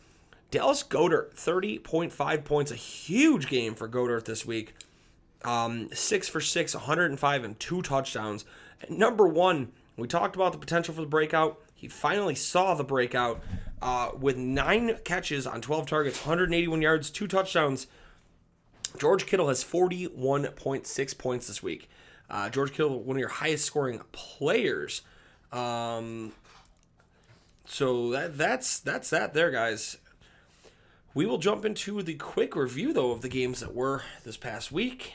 Dallas 0.50 0.82
Goedert, 0.82 1.34
30.5 1.34 2.44
points. 2.44 2.70
A 2.70 2.76
huge 2.76 3.48
game 3.48 3.74
for 3.74 3.88
Goedert 3.88 4.24
this 4.24 4.44
week. 4.44 4.74
Um, 5.44 5.90
six 5.92 6.28
for 6.28 6.40
six, 6.40 6.74
105 6.74 7.44
and 7.44 7.58
two 7.58 7.82
touchdowns. 7.82 8.44
Number 8.88 9.26
one, 9.26 9.72
we 9.96 10.08
talked 10.08 10.36
about 10.36 10.52
the 10.52 10.58
potential 10.58 10.94
for 10.94 11.00
the 11.00 11.06
breakout. 11.06 11.60
He 11.74 11.88
finally 11.88 12.34
saw 12.34 12.74
the 12.74 12.84
breakout 12.84 13.42
uh, 13.82 14.10
with 14.18 14.36
nine 14.36 14.96
catches 15.04 15.46
on 15.46 15.60
12 15.60 15.86
targets, 15.86 16.18
181 16.24 16.80
yards, 16.80 17.10
two 17.10 17.26
touchdowns. 17.26 17.86
George 18.98 19.26
Kittle 19.26 19.48
has 19.48 19.64
41.6 19.64 21.18
points 21.18 21.46
this 21.46 21.62
week. 21.62 21.90
Uh, 22.28 22.48
George 22.48 22.72
Kittle, 22.72 23.02
one 23.02 23.16
of 23.16 23.20
your 23.20 23.28
highest 23.28 23.64
scoring 23.64 24.00
players. 24.12 25.02
Um, 25.52 26.32
so 27.64 28.10
that 28.10 28.36
that's 28.36 28.78
that's 28.80 29.10
that 29.10 29.34
there, 29.34 29.50
guys. 29.50 29.98
We 31.14 31.26
will 31.26 31.38
jump 31.38 31.64
into 31.64 32.02
the 32.02 32.14
quick 32.14 32.56
review 32.56 32.92
though 32.92 33.12
of 33.12 33.20
the 33.20 33.28
games 33.28 33.60
that 33.60 33.74
were 33.74 34.02
this 34.24 34.36
past 34.36 34.72
week. 34.72 35.14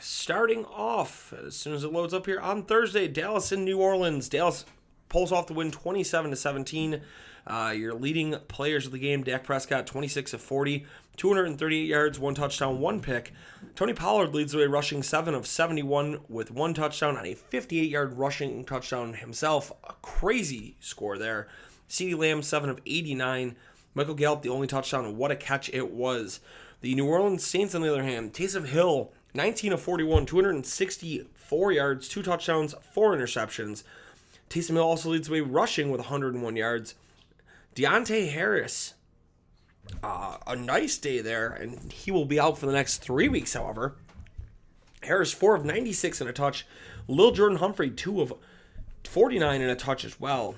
Starting 0.00 0.64
off 0.66 1.32
as 1.44 1.56
soon 1.56 1.74
as 1.74 1.82
it 1.82 1.92
loads 1.92 2.14
up 2.14 2.26
here 2.26 2.38
on 2.38 2.62
Thursday, 2.62 3.08
Dallas 3.08 3.50
in 3.50 3.64
New 3.64 3.78
Orleans. 3.80 4.28
Dallas 4.28 4.64
pulls 5.08 5.32
off 5.32 5.46
the 5.46 5.54
win 5.54 5.70
27 5.70 6.30
to 6.30 6.36
17. 6.36 7.00
Uh, 7.46 7.72
your 7.76 7.94
leading 7.94 8.36
players 8.48 8.86
of 8.86 8.92
the 8.92 8.98
game, 8.98 9.22
Dak 9.22 9.44
Prescott, 9.44 9.86
26 9.86 10.34
of 10.34 10.42
40, 10.42 10.84
238 11.16 11.86
yards, 11.86 12.18
one 12.18 12.34
touchdown, 12.34 12.78
one 12.78 13.00
pick. 13.00 13.32
Tony 13.74 13.92
Pollard 13.92 14.34
leads 14.34 14.52
the 14.52 14.58
way, 14.58 14.66
rushing 14.66 15.02
7 15.02 15.34
of 15.34 15.46
71 15.46 16.20
with 16.28 16.50
one 16.50 16.74
touchdown 16.74 17.16
and 17.16 17.26
a 17.26 17.34
58 17.34 17.90
yard 17.90 18.18
rushing 18.18 18.64
touchdown 18.64 19.14
himself. 19.14 19.72
A 19.88 19.94
crazy 20.02 20.76
score 20.80 21.18
there. 21.18 21.48
CeeDee 21.88 22.16
Lamb, 22.16 22.42
7 22.42 22.70
of 22.70 22.80
89. 22.86 23.56
Michael 23.94 24.14
Gallup, 24.14 24.42
the 24.42 24.48
only 24.48 24.66
touchdown, 24.66 25.16
what 25.16 25.30
a 25.30 25.36
catch 25.36 25.68
it 25.70 25.90
was. 25.90 26.40
The 26.82 26.94
New 26.94 27.06
Orleans 27.06 27.44
Saints, 27.44 27.74
on 27.74 27.82
the 27.82 27.90
other 27.90 28.04
hand, 28.04 28.32
Taysom 28.32 28.66
Hill, 28.66 29.10
19 29.34 29.72
of 29.72 29.82
41, 29.82 30.26
264 30.26 31.72
yards, 31.72 32.08
two 32.08 32.22
touchdowns, 32.22 32.74
four 32.92 33.16
interceptions. 33.16 33.82
Taysom 34.48 34.74
Hill 34.74 34.84
also 34.84 35.10
leads 35.10 35.26
the 35.26 35.34
way 35.34 35.40
rushing 35.40 35.90
with 35.90 36.00
101 36.00 36.56
yards. 36.56 36.94
Deonte 37.78 38.32
Harris, 38.32 38.94
uh, 40.02 40.38
a 40.48 40.56
nice 40.56 40.98
day 40.98 41.20
there, 41.20 41.50
and 41.50 41.92
he 41.92 42.10
will 42.10 42.24
be 42.24 42.40
out 42.40 42.58
for 42.58 42.66
the 42.66 42.72
next 42.72 42.98
three 42.98 43.28
weeks, 43.28 43.54
however. 43.54 43.94
Harris, 45.04 45.32
4 45.32 45.54
of 45.54 45.64
96 45.64 46.20
and 46.20 46.28
a 46.28 46.32
touch. 46.32 46.66
Lil 47.06 47.30
Jordan 47.30 47.58
Humphrey, 47.58 47.88
2 47.88 48.20
of 48.20 48.32
49 49.04 49.60
and 49.60 49.70
a 49.70 49.76
touch 49.76 50.04
as 50.04 50.18
well. 50.18 50.56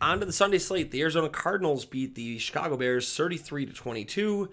On 0.00 0.18
to 0.18 0.26
the 0.26 0.32
Sunday 0.32 0.58
slate. 0.58 0.90
The 0.90 1.00
Arizona 1.00 1.28
Cardinals 1.28 1.84
beat 1.84 2.16
the 2.16 2.40
Chicago 2.40 2.76
Bears 2.76 3.16
33 3.16 3.66
to 3.66 3.72
22. 3.72 4.50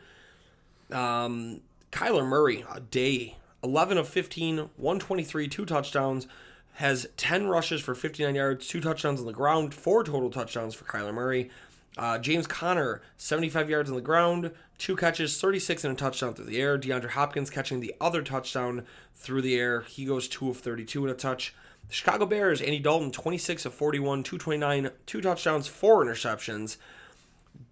Um, 0.91 1.61
Kyler 1.91 2.27
Murray, 2.27 2.63
a 2.71 2.79
day. 2.79 3.37
11 3.63 3.97
of 3.97 4.07
15, 4.07 4.69
123, 4.77 5.47
two 5.47 5.65
touchdowns 5.65 6.27
has 6.75 7.07
10 7.15 7.47
rushes 7.47 7.81
for 7.81 7.95
59 7.95 8.35
yards, 8.35 8.67
two 8.67 8.81
touchdowns 8.81 9.21
on 9.21 9.25
the 9.25 9.33
ground, 9.33 9.73
four 9.73 10.03
total 10.03 10.29
touchdowns 10.29 10.75
for 10.75 10.83
Kyler 10.85 11.13
Murray. 11.13 11.49
Uh, 11.97 12.17
James 12.17 12.47
Conner, 12.47 13.01
75 13.15 13.69
yards 13.69 13.89
on 13.89 13.95
the 13.95 14.01
ground, 14.01 14.51
two 14.77 14.97
catches, 14.97 15.39
36 15.39 15.85
and 15.85 15.93
a 15.93 15.95
touchdown 15.97 16.33
through 16.33 16.45
the 16.45 16.59
air. 16.59 16.77
DeAndre 16.77 17.11
Hopkins 17.11 17.49
catching 17.49 17.79
the 17.79 17.95
other 18.01 18.21
touchdown 18.21 18.85
through 19.13 19.41
the 19.41 19.55
air. 19.55 19.81
He 19.81 20.03
goes 20.03 20.27
2 20.27 20.49
of 20.49 20.57
32 20.57 21.03
and 21.03 21.11
a 21.11 21.15
touch. 21.15 21.55
The 21.87 21.93
Chicago 21.93 22.25
Bears, 22.25 22.61
Andy 22.61 22.79
Dalton, 22.79 23.11
26 23.11 23.65
of 23.65 23.73
41, 23.73 24.23
229, 24.23 24.91
two 25.05 25.21
touchdowns, 25.21 25.67
four 25.67 26.03
interceptions. 26.03 26.75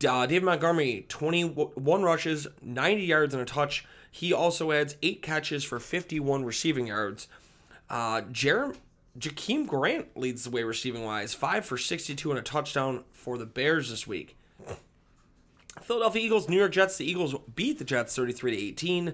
Uh, 0.08 0.26
David 0.26 0.46
Montgomery, 0.46 1.06
21 1.10 2.04
rushes, 2.04 2.48
90 2.62 3.04
yards 3.04 3.34
and 3.34 3.44
a 3.44 3.46
touch. 3.46 3.86
He 4.10 4.32
also 4.32 4.72
adds 4.72 4.96
eight 5.02 5.22
catches 5.22 5.66
for 5.66 5.80
51 5.80 6.46
receiving 6.46 6.88
yards. 6.88 7.28
Uh, 7.90 8.22
Jakeem 9.18 9.68
Grant 9.68 10.18
leads 10.18 10.44
the 10.44 10.50
way 10.50 10.64
receiving 10.64 11.04
wise, 11.04 11.34
five 11.34 11.66
for 11.66 11.78
62 11.78 12.30
and 12.30 12.40
a 12.40 12.42
touchdown 12.42 13.04
for 13.12 13.38
the 13.38 13.46
Bears 13.46 13.90
this 13.90 14.08
week. 14.08 14.36
Philadelphia 15.82 16.22
Eagles, 16.22 16.50
New 16.50 16.58
York 16.58 16.72
Jets. 16.72 16.98
The 16.98 17.10
Eagles 17.10 17.36
beat 17.56 17.78
the 17.78 17.84
Jets 17.84 18.16
33 18.16 18.52
to 18.52 18.58
18. 18.58 19.14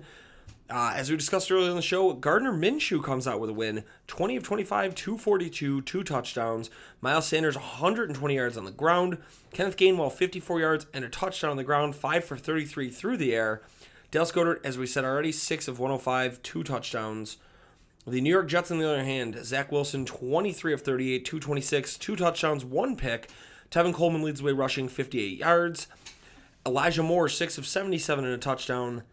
Uh, 0.71 0.93
as 0.95 1.09
we 1.09 1.17
discussed 1.17 1.51
earlier 1.51 1.69
in 1.71 1.75
the 1.75 1.81
show, 1.81 2.13
Gardner 2.13 2.53
Minshew 2.53 3.03
comes 3.03 3.27
out 3.27 3.39
with 3.39 3.49
a 3.49 3.53
win 3.53 3.83
20 4.05 4.35
of 4.35 4.43
25, 4.43 4.93
242, 4.93 5.81
two 5.81 6.03
touchdowns. 6.03 6.69
Miles 7.01 7.25
Sanders, 7.27 7.55
120 7.55 8.35
yards 8.35 8.55
on 8.55 8.65
the 8.65 8.71
ground. 8.71 9.17
Kenneth 9.51 9.77
Gainwell, 9.77 10.11
54 10.11 10.59
yards 10.59 10.85
and 10.93 11.03
a 11.03 11.09
touchdown 11.09 11.51
on 11.51 11.57
the 11.57 11.63
ground, 11.63 11.95
5 11.95 12.23
for 12.23 12.37
33 12.37 12.89
through 12.89 13.17
the 13.17 13.33
air. 13.33 13.63
Dallas 14.11 14.31
Goedert, 14.31 14.63
as 14.63 14.77
we 14.77 14.85
said 14.85 15.03
already, 15.03 15.31
6 15.31 15.67
of 15.67 15.79
105, 15.79 16.41
two 16.43 16.63
touchdowns. 16.63 17.37
The 18.09 18.21
New 18.21 18.31
York 18.31 18.47
Jets, 18.47 18.71
on 18.71 18.79
the 18.79 18.89
other 18.89 19.03
hand, 19.03 19.37
Zach 19.43 19.71
Wilson, 19.71 20.03
23 20.03 20.73
of 20.73 20.81
38, 20.81 21.25
226, 21.25 21.97
two 21.97 22.15
touchdowns, 22.15 22.65
one 22.65 22.95
pick. 22.95 23.29
Tevin 23.69 23.93
Coleman 23.93 24.23
leads 24.23 24.39
the 24.39 24.47
way 24.47 24.51
rushing 24.51 24.87
58 24.87 25.37
yards. 25.37 25.85
Elijah 26.65 27.03
Moore, 27.03 27.29
6 27.29 27.57
of 27.59 27.67
77 27.67 28.25
and 28.25 28.33
a 28.33 28.37
touchdown. 28.39 29.03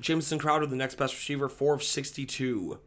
Jamison 0.00 0.40
Crowder, 0.40 0.66
the 0.66 0.74
next 0.74 0.96
best 0.96 1.14
receiver, 1.14 1.48
4 1.48 1.74
of 1.74 1.82
62. 1.84 2.80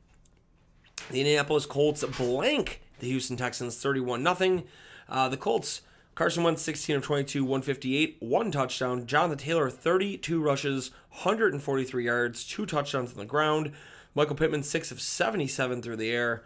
The 1.10 1.20
Indianapolis 1.22 1.66
Colts 1.66 2.04
blank 2.04 2.82
the 3.00 3.08
Houston 3.08 3.38
Texans 3.38 3.78
31 3.78 4.36
0. 4.36 4.64
Uh, 5.08 5.30
the 5.30 5.38
Colts, 5.38 5.82
Carson 6.14 6.44
Wentz 6.44 6.62
16 6.62 6.98
of 6.98 7.04
22, 7.04 7.46
158, 7.46 8.18
one 8.20 8.52
touchdown. 8.52 9.06
Jonathan 9.06 9.38
Taylor 9.38 9.70
32 9.70 10.42
rushes, 10.42 10.92
143 11.10 12.04
yards, 12.04 12.44
two 12.44 12.66
touchdowns 12.66 13.14
on 13.14 13.18
the 13.18 13.26
ground. 13.26 13.72
Michael 14.16 14.36
Pittman, 14.36 14.64
6 14.64 14.92
of 14.92 15.02
77 15.02 15.82
through 15.82 15.96
the 15.98 16.12
air. 16.12 16.44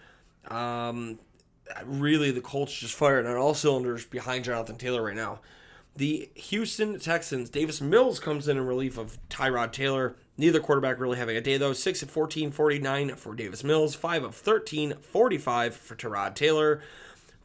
Um, 0.47 1.19
really, 1.83 2.31
the 2.31 2.41
Colts 2.41 2.73
just 2.73 2.95
firing 2.95 3.25
on 3.25 3.35
all 3.35 3.53
cylinders 3.53 4.05
behind 4.05 4.45
Jonathan 4.45 4.77
Taylor 4.77 5.03
right 5.03 5.15
now. 5.15 5.39
The 5.95 6.29
Houston 6.35 6.99
Texans, 6.99 7.49
Davis 7.49 7.79
Mills 7.79 8.19
comes 8.19 8.47
in 8.47 8.57
in 8.57 8.65
relief 8.65 8.97
of 8.97 9.17
Tyrod 9.29 9.71
Taylor. 9.71 10.15
Neither 10.37 10.59
quarterback 10.59 10.99
really 10.99 11.17
having 11.17 11.37
a 11.37 11.41
day, 11.41 11.57
though. 11.57 11.71
6 11.71 12.03
of 12.03 12.09
14, 12.09 12.51
49 12.51 13.15
for 13.15 13.33
Davis 13.33 13.63
Mills. 13.63 13.95
5 13.95 14.25
of 14.25 14.35
13, 14.35 14.95
45 14.99 15.75
for 15.75 15.95
Tyrod 15.95 16.35
Taylor. 16.35 16.81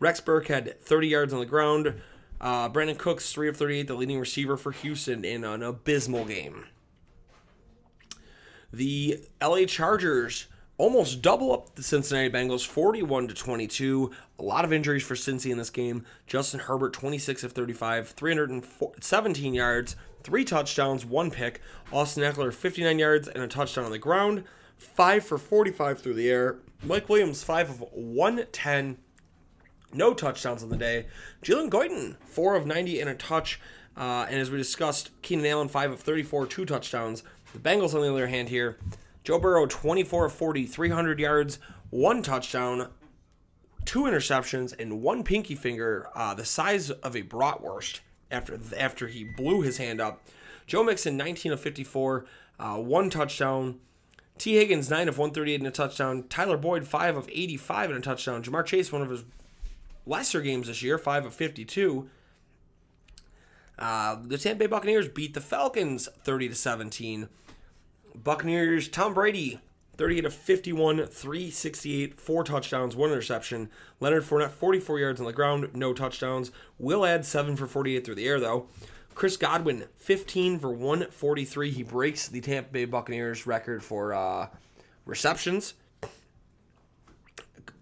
Rex 0.01 0.21
Burke 0.21 0.49
had 0.49 0.81
30 0.81 1.09
yards 1.09 1.33
on 1.33 1.39
the 1.39 1.47
ground. 1.47 2.01
Uh, 2.41 2.69
Brandin 2.69 2.99
Cooks, 2.99 3.33
3 3.33 3.49
of 3.51 3.57
38, 3.57 3.87
the 3.87 3.95
leading 3.95 4.19
receiver 4.19 4.57
for 4.57 4.73
Houston 4.73 5.25
in 5.25 5.45
an 5.45 5.63
abysmal 5.63 6.25
game. 6.25 6.67
The 8.73 9.21
LA 9.43 9.65
Chargers 9.65 10.47
almost 10.81 11.21
double 11.21 11.53
up 11.53 11.75
the 11.75 11.83
Cincinnati 11.83 12.31
Bengals 12.31 12.67
41 12.67 13.29
to 13.29 13.35
22. 13.35 14.11
A 14.39 14.43
lot 14.43 14.65
of 14.65 14.73
injuries 14.73 15.03
for 15.03 15.15
Cincy 15.15 15.51
in 15.51 15.59
this 15.59 15.69
game. 15.69 16.07
Justin 16.27 16.61
Herbert 16.61 16.93
26 16.95 17.45
of 17.45 17.53
35, 17.53 18.09
317 18.09 19.55
yards, 19.55 19.97
3 20.23 20.45
touchdowns, 20.45 21.05
1 21.05 21.31
pick. 21.31 21.61
Austin 21.93 22.23
Ekeler 22.23 22.53
59 22.55 22.99
yards 22.99 23.29
and 23.29 23.43
a 23.43 23.49
touchdown 23.49 23.85
on 23.85 23.91
the 23.91 23.99
ground. 23.99 24.45
5 24.79 25.25
for 25.25 25.37
45 25.37 26.01
through 26.01 26.15
the 26.15 26.31
air. 26.31 26.57
Mike 26.83 27.11
Williams 27.11 27.43
5 27.43 27.71
of 27.71 27.81
110. 27.93 28.97
No 29.93 30.15
touchdowns 30.15 30.63
on 30.63 30.71
the 30.71 30.77
day. 30.77 31.07
Jalen 31.43 31.69
Guyton 31.69 32.17
4 32.25 32.55
of 32.55 32.67
90 32.67 33.01
and 33.01 33.11
a 33.11 33.15
touch. 33.15 33.61
Uh, 33.97 34.25
and 34.31 34.41
as 34.41 34.51
we 34.51 34.57
discussed, 34.57 35.11
Keenan 35.21 35.45
Allen 35.45 35.69
5 35.69 35.93
of 35.93 36.01
34, 36.01 36.47
2 36.47 36.65
touchdowns. 36.65 37.23
The 37.53 37.59
Bengals, 37.59 37.95
on 37.95 38.03
the 38.03 38.11
other 38.11 38.29
hand, 38.29 38.49
here, 38.49 38.79
Joe 39.25 39.39
Burrow, 39.39 39.67
24 39.67 40.27
of 40.27 40.33
40, 40.33 40.67
300 40.67 41.19
yards, 41.19 41.59
one 41.91 42.23
touchdown. 42.23 42.89
two 43.87 44.03
interceptions, 44.03 44.79
and 44.79 45.03
one 45.03 45.25
pinky 45.25 45.55
finger, 45.55 46.09
uh, 46.15 46.35
the 46.35 46.45
size 46.45 46.91
of 46.91 47.17
a 47.17 47.23
bratwurst 47.23 48.01
after 48.31 48.59
after 48.79 49.09
he 49.09 49.25
blew 49.25 49.63
his 49.63 49.79
hand 49.79 50.01
up. 50.01 50.23
Joe 50.67 50.85
Mixon, 50.85 51.17
19 51.17 51.53
of 51.53 51.61
54, 51.61 52.27
uh, 52.59 52.77
one 52.77 53.11
touchdown. 53.11 53.81
Tee 54.39 54.55
Higgins, 54.55 54.89
9 54.89 55.09
of 55.09 55.19
138 55.19 55.61
and 55.61 55.67
a 55.67 55.71
touchdown. 55.71 56.25
Tyler 56.29 56.57
Boyd, 56.57 56.87
5 56.87 57.17
of 57.17 57.29
85 57.29 57.91
and 57.91 57.99
a 57.99 58.03
touchdown. 58.03 58.43
Ja'Marr 58.43 58.65
Chase, 58.65 58.93
one 58.93 59.03
of 59.03 59.11
his 59.11 59.25
lesser 60.07 60.41
games 60.41 60.69
this 60.69 60.83
year, 60.83 60.97
5 60.97 61.27
of 61.27 61.35
52. 61.35 62.09
Uh, 63.79 64.17
the 64.23 64.39
Tampa 64.39 64.61
Bay 64.61 64.67
Buccaneers 64.67 65.09
beat 65.09 65.35
the 65.35 65.41
Falcons 65.41 66.09
30 66.23 66.51
to 66.51 66.55
17. 66.55 67.29
Buccaneers, 68.15 68.89
Tom 68.89 69.15
Brady, 69.15 69.61
38 69.97 70.21
to 70.23 70.31
51, 70.31 70.97
368, 71.07 72.21
four 72.21 72.45
touchdowns, 72.45 72.97
one 72.97 73.11
interception. 73.11 73.71
Leonard 74.01 74.25
Fournette, 74.25 74.51
44 74.51 74.99
yards 74.99 75.21
on 75.21 75.27
the 75.27 75.33
ground, 75.33 75.71
no 75.75 75.93
touchdowns. 75.93 76.51
Will 76.79 77.05
add 77.05 77.25
7 77.25 77.57
for 77.57 77.67
48 77.67 78.05
through 78.05 78.15
the 78.15 78.27
air, 78.27 78.41
though. 78.41 78.67
Chris 79.15 79.37
Godwin, 79.37 79.85
15 79.97 80.59
for 80.59 80.71
143. 80.71 81.71
He 81.71 81.83
breaks 81.83 82.29
the 82.29 82.41
Tampa 82.41 82.73
Bay 82.73 82.85
Buccaneers 82.87 83.47
record 83.47 83.83
for 83.85 84.15
uh, 84.15 84.49
receptions. 85.05 85.75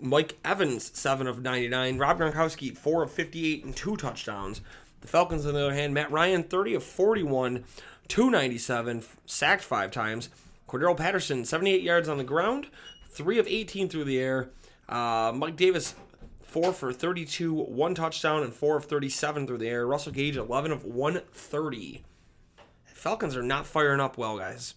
Mike 0.01 0.37
Evans, 0.45 0.91
7 0.99 1.27
of 1.27 1.43
99. 1.43 1.99
Rob 1.99 2.19
Gronkowski, 2.19 2.77
4 2.77 3.05
of 3.05 3.13
58 3.13 3.65
and 3.65 3.77
two 3.77 3.97
touchdowns. 3.97 4.61
The 5.01 5.09
Falcons, 5.09 5.47
on 5.47 5.55
the 5.55 5.61
other 5.61 5.75
hand, 5.75 5.95
Matt 5.95 6.11
Ryan, 6.11 6.43
30 6.43 6.75
of 6.75 6.83
41, 6.83 7.65
297, 8.09 9.05
sacked 9.27 9.63
five 9.63 9.91
times. 9.91 10.29
Cordarrelle 10.69 10.97
Patterson, 10.97 11.45
78 11.45 11.83
yards 11.83 12.09
on 12.09 12.19
the 12.19 12.25
ground, 12.25 12.67
3 13.09 13.39
of 13.39 13.47
18 13.47 13.89
through 13.89 14.05
the 14.05 14.19
air. 14.19 14.51
Uh, 14.89 15.33
Mike 15.35 15.57
Davis, 15.57 15.95
4 16.43 16.73
for 16.73 16.93
32, 16.93 17.53
1 17.55 17.95
touchdown, 17.95 18.43
and 18.43 18.53
4 18.53 18.77
of 18.77 18.85
37 18.85 19.47
through 19.47 19.59
the 19.59 19.69
air. 19.69 19.87
Russell 19.87 20.13
Gage, 20.13 20.37
11 20.37 20.73
of 20.73 20.85
130. 20.85 22.05
Falcons 22.85 23.37
are 23.37 23.43
not 23.43 23.67
firing 23.67 24.01
up 24.01 24.19
well, 24.19 24.39
guys. 24.39 24.75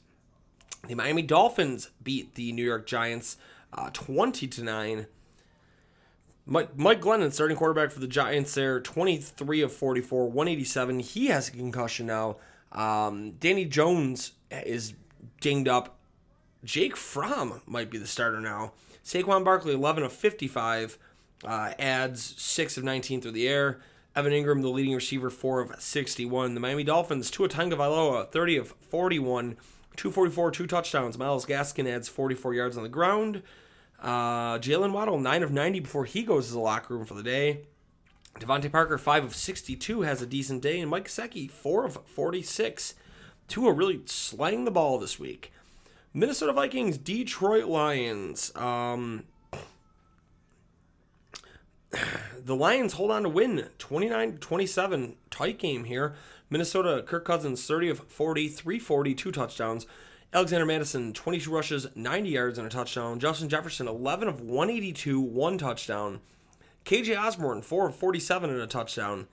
The 0.87 0.95
Miami 0.95 1.21
Dolphins 1.21 1.89
beat 2.03 2.35
the 2.35 2.51
New 2.51 2.63
York 2.63 2.85
Giants 2.85 3.37
uh, 3.73 3.89
20 3.91 4.47
to 4.47 4.63
9. 4.63 5.07
Mike, 6.45 6.77
Mike 6.77 7.01
Glennon, 7.01 7.31
starting 7.31 7.57
quarterback 7.57 7.91
for 7.91 7.99
the 7.99 8.07
Giants, 8.07 8.53
there, 8.55 8.79
23 8.79 9.61
of 9.61 9.71
44, 9.71 10.25
187. 10.25 10.99
He 10.99 11.27
has 11.27 11.49
a 11.49 11.51
concussion 11.51 12.07
now. 12.07 12.37
Um, 12.71 13.33
Danny 13.39 13.65
Jones 13.65 14.33
is 14.49 14.93
dinged 15.39 15.67
up. 15.67 15.97
Jake 16.63 16.95
Fromm 16.95 17.61
might 17.65 17.89
be 17.89 17.97
the 17.97 18.07
starter 18.07 18.39
now. 18.39 18.73
Saquon 19.03 19.43
Barkley, 19.43 19.73
11 19.73 20.03
of 20.03 20.13
55, 20.13 20.97
uh, 21.43 21.73
adds 21.79 22.35
6 22.37 22.77
of 22.77 22.83
19 22.83 23.21
through 23.21 23.31
the 23.31 23.47
air. 23.47 23.79
Evan 24.15 24.33
Engram, 24.33 24.61
the 24.61 24.69
leading 24.69 24.93
receiver, 24.93 25.29
4 25.29 25.61
of 25.61 25.81
61. 25.81 26.53
The 26.53 26.59
Miami 26.59 26.83
Dolphins, 26.83 27.31
Tua 27.31 27.49
Tagovailoa, 27.49 28.29
30 28.29 28.57
of 28.57 28.75
41, 28.89 29.57
244, 29.95 30.51
two 30.51 30.67
touchdowns. 30.67 31.17
Myles 31.17 31.45
Gaskin 31.45 31.87
adds 31.87 32.09
44 32.09 32.53
yards 32.53 32.77
on 32.77 32.83
the 32.83 32.89
ground. 32.89 33.41
Uh, 34.01 34.57
Jaylen 34.57 34.91
Waddle, 34.91 35.19
9 35.19 35.43
of 35.43 35.51
90 35.51 35.79
before 35.81 36.05
he 36.05 36.23
goes 36.23 36.47
to 36.47 36.53
the 36.53 36.59
locker 36.59 36.95
room 36.95 37.05
for 37.05 37.13
the 37.13 37.23
day. 37.23 37.61
DeVante 38.39 38.71
Parker, 38.71 38.97
5 38.97 39.23
of 39.25 39.35
62, 39.35 40.01
has 40.01 40.21
a 40.21 40.25
decent 40.25 40.61
day. 40.61 40.79
And 40.79 40.89
Mike 40.89 41.07
Gesicki, 41.07 41.49
4 41.49 41.85
of 41.85 41.99
46. 42.05 42.95
Tua 43.47 43.71
really 43.71 44.01
slaying 44.05 44.65
the 44.65 44.71
ball 44.71 44.97
this 44.97 45.19
week. 45.19 45.51
Minnesota 46.13 46.53
Vikings, 46.53 46.97
Detroit 46.97 47.65
Lions. 47.65 48.55
Um, 48.55 49.25
the 52.43 52.55
Lions 52.55 52.93
hold 52.93 53.11
on 53.11 53.23
to 53.23 53.29
win 53.29 53.69
29 53.77 54.37
27. 54.37 55.15
Tight 55.29 55.59
game 55.59 55.83
here. 55.83 56.15
Minnesota, 56.49 57.03
Kirk 57.05 57.23
Cousins, 57.23 57.65
30 57.65 57.89
of 57.89 57.99
40, 57.99 58.49
340, 58.49 59.15
two 59.15 59.31
touchdowns. 59.31 59.85
Alexander 60.33 60.65
Mattison, 60.65 61.11
22 61.11 61.51
rushes, 61.51 61.87
90 61.93 62.29
yards, 62.29 62.57
and 62.57 62.65
a 62.65 62.69
touchdown. 62.69 63.19
Justin 63.19 63.49
Jefferson, 63.49 63.87
11 63.87 64.29
of 64.29 64.39
182, 64.39 65.19
one 65.19 65.57
touchdown. 65.57 66.21
KJ 66.85 67.19
Osborn, 67.19 67.61
4 67.61 67.89
of 67.89 67.95
47 67.95 68.49
and 68.49 68.61
a 68.61 68.67
touchdown. 68.67 69.27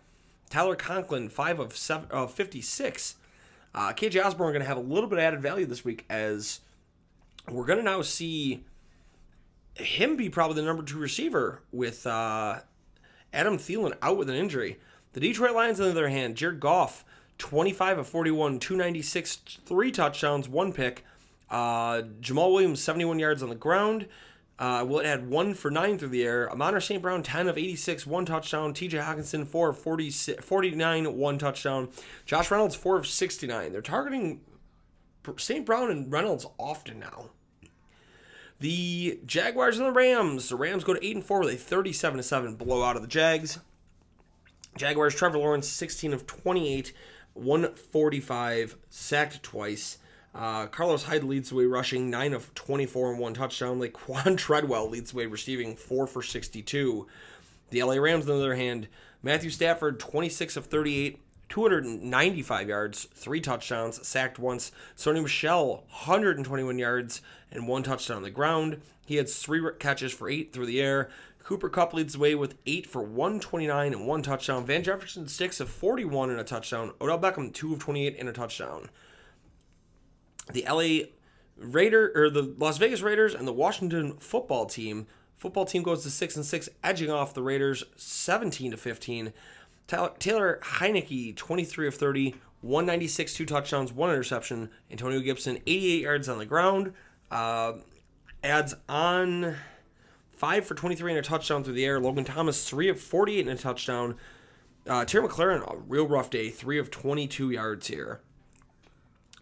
Tyler 0.50 0.74
Conklin, 0.74 1.28
5 1.28 1.60
of, 1.60 1.76
seven, 1.76 2.08
uh, 2.10 2.26
56. 2.26 3.14
Uh, 3.74 3.92
KJ 3.92 4.24
Osborn 4.24 4.52
going 4.52 4.62
to 4.62 4.68
have 4.68 4.76
a 4.76 4.80
little 4.80 5.08
bit 5.08 5.18
of 5.18 5.24
added 5.24 5.40
value 5.40 5.66
this 5.66 5.84
week 5.84 6.04
as 6.10 6.60
we're 7.48 7.64
going 7.64 7.78
to 7.78 7.84
now 7.84 8.02
see 8.02 8.64
him 9.74 10.16
be 10.16 10.28
probably 10.28 10.56
the 10.56 10.66
number 10.66 10.82
two 10.82 10.98
receiver 10.98 11.62
with 11.70 12.06
uh, 12.06 12.58
Adam 13.32 13.56
Thielen 13.56 13.96
out 14.02 14.16
with 14.16 14.28
an 14.28 14.36
injury. 14.36 14.78
The 15.12 15.20
Detroit 15.20 15.54
Lions, 15.54 15.80
on 15.80 15.86
the 15.86 15.92
other 15.92 16.08
hand, 16.08 16.36
Jared 16.36 16.60
Goff, 16.60 17.04
25 17.38 17.98
of 17.98 18.08
41, 18.08 18.58
296, 18.58 19.58
three 19.64 19.90
touchdowns, 19.90 20.48
one 20.48 20.72
pick. 20.72 21.04
Uh, 21.50 22.02
Jamaal 22.20 22.52
Williams, 22.52 22.82
71 22.82 23.18
yards 23.18 23.42
on 23.42 23.48
the 23.48 23.54
ground. 23.54 24.06
Uh, 24.58 24.84
Will 24.86 25.00
add 25.02 25.30
one 25.30 25.54
for 25.54 25.70
nine 25.70 25.98
through 25.98 26.08
the 26.08 26.24
air. 26.24 26.50
Amon 26.50 26.80
St. 26.80 27.00
Brown, 27.00 27.22
10 27.22 27.48
of 27.48 27.56
86, 27.56 28.06
one 28.06 28.26
touchdown. 28.26 28.74
TJ 28.74 29.02
Hockenson, 29.04 29.46
4 29.46 29.68
of 29.70 29.78
40, 29.78 30.10
49, 30.10 31.16
one 31.16 31.38
touchdown. 31.38 31.88
Josh 32.26 32.50
Reynolds, 32.50 32.74
4 32.74 32.98
of 32.98 33.06
69. 33.06 33.72
They're 33.72 33.80
targeting 33.80 34.40
St. 35.36 35.64
Brown 35.64 35.90
and 35.90 36.12
Reynolds 36.12 36.44
often 36.58 36.98
now. 36.98 37.30
The 38.58 39.20
Jaguars 39.24 39.78
and 39.78 39.86
the 39.86 39.92
Rams. 39.92 40.48
The 40.48 40.56
Rams 40.56 40.82
go 40.82 40.94
to 40.94 41.06
8 41.06 41.16
and 41.16 41.24
4 41.24 41.40
with 41.40 41.54
a 41.54 41.56
37 41.56 42.22
7 42.24 42.56
blowout 42.56 42.96
of 42.96 43.02
the 43.02 43.08
Jags. 43.08 43.60
Jaguars, 44.76 45.14
Trevor 45.14 45.38
Lawrence, 45.38 45.68
16 45.68 46.12
of 46.12 46.26
28, 46.26 46.92
145, 47.38 48.76
sacked 48.88 49.42
twice. 49.42 49.98
Uh, 50.34 50.66
Carlos 50.66 51.04
Hyde 51.04 51.24
leads 51.24 51.48
the 51.48 51.56
way 51.56 51.64
rushing, 51.64 52.10
9 52.10 52.32
of 52.32 52.54
24 52.54 53.12
and 53.12 53.18
1 53.18 53.34
touchdown. 53.34 53.80
Laquan 53.80 54.36
Treadwell 54.38 54.88
leads 54.88 55.10
the 55.10 55.16
way 55.16 55.26
receiving, 55.26 55.74
4 55.74 56.06
for 56.06 56.22
62. 56.22 57.06
The 57.70 57.82
LA 57.82 57.94
Rams, 57.94 58.28
on 58.28 58.36
the 58.36 58.44
other 58.44 58.54
hand, 58.54 58.88
Matthew 59.22 59.50
Stafford, 59.50 59.98
26 59.98 60.56
of 60.56 60.66
38, 60.66 61.20
295 61.48 62.68
yards, 62.68 63.08
3 63.14 63.40
touchdowns, 63.40 64.06
sacked 64.06 64.38
once. 64.38 64.70
Sony 64.96 65.22
Michel, 65.22 65.84
121 65.88 66.78
yards 66.78 67.20
and 67.50 67.66
1 67.66 67.82
touchdown 67.82 68.18
on 68.18 68.22
the 68.22 68.30
ground. 68.30 68.80
He 69.06 69.16
had 69.16 69.28
3 69.28 69.70
catches 69.78 70.12
for 70.12 70.28
8 70.28 70.52
through 70.52 70.66
the 70.66 70.80
air. 70.80 71.10
Cooper 71.48 71.70
Kupp 71.70 71.94
leads 71.94 72.12
the 72.12 72.18
way 72.18 72.34
with 72.34 72.56
8 72.66 72.86
for 72.86 73.02
129 73.02 73.94
and 73.94 74.06
1 74.06 74.22
touchdown. 74.22 74.66
Van 74.66 74.82
Jefferson, 74.82 75.26
6 75.26 75.60
of 75.60 75.70
41 75.70 76.28
and 76.28 76.38
a 76.38 76.44
touchdown. 76.44 76.92
Odell 77.00 77.18
Beckham, 77.18 77.54
2 77.54 77.72
of 77.72 77.78
28 77.78 78.16
and 78.18 78.28
a 78.28 78.32
touchdown 78.32 78.90
the 80.52 80.66
LA 80.68 81.06
Raider 81.56 82.12
or 82.14 82.28
the 82.28 82.54
Las 82.58 82.76
Vegas 82.76 83.00
Raiders 83.00 83.34
and 83.34 83.48
the 83.48 83.52
Washington 83.54 84.18
football 84.18 84.66
team. 84.66 85.06
Football 85.38 85.64
team 85.64 85.82
goes 85.82 86.02
to 86.02 86.10
six 86.10 86.36
and 86.36 86.44
six, 86.44 86.68
edging 86.84 87.10
off 87.10 87.32
the 87.32 87.42
Raiders 87.42 87.82
17 87.96 88.72
to 88.72 88.76
15. 88.76 89.32
Taylor 89.86 90.60
Heinicke, 90.62 91.34
23 91.34 91.88
of 91.88 91.94
30, 91.94 92.34
196, 92.60 93.32
two 93.32 93.46
touchdowns, 93.46 93.90
one 93.90 94.10
interception. 94.10 94.68
Antonio 94.90 95.20
Gibson, 95.20 95.60
88 95.66 96.02
yards 96.02 96.28
on 96.28 96.36
the 96.36 96.44
ground. 96.44 96.92
Uh, 97.30 97.72
adds 98.44 98.74
on 98.86 99.56
five 100.38 100.64
for 100.64 100.74
23 100.74 101.12
and 101.12 101.18
a 101.18 101.22
touchdown 101.22 101.64
through 101.64 101.74
the 101.74 101.84
air. 101.84 101.98
Logan 101.98 102.24
Thomas, 102.24 102.68
three 102.68 102.88
of 102.88 103.00
48 103.00 103.48
and 103.48 103.58
a 103.58 103.60
touchdown. 103.60 104.14
Uh, 104.86 105.04
Terry 105.04 105.28
McLaurin, 105.28 105.68
a 105.68 105.76
real 105.76 106.06
rough 106.06 106.30
day, 106.30 106.48
three 106.48 106.78
of 106.78 106.90
22 106.90 107.50
yards 107.50 107.88
here. 107.88 108.20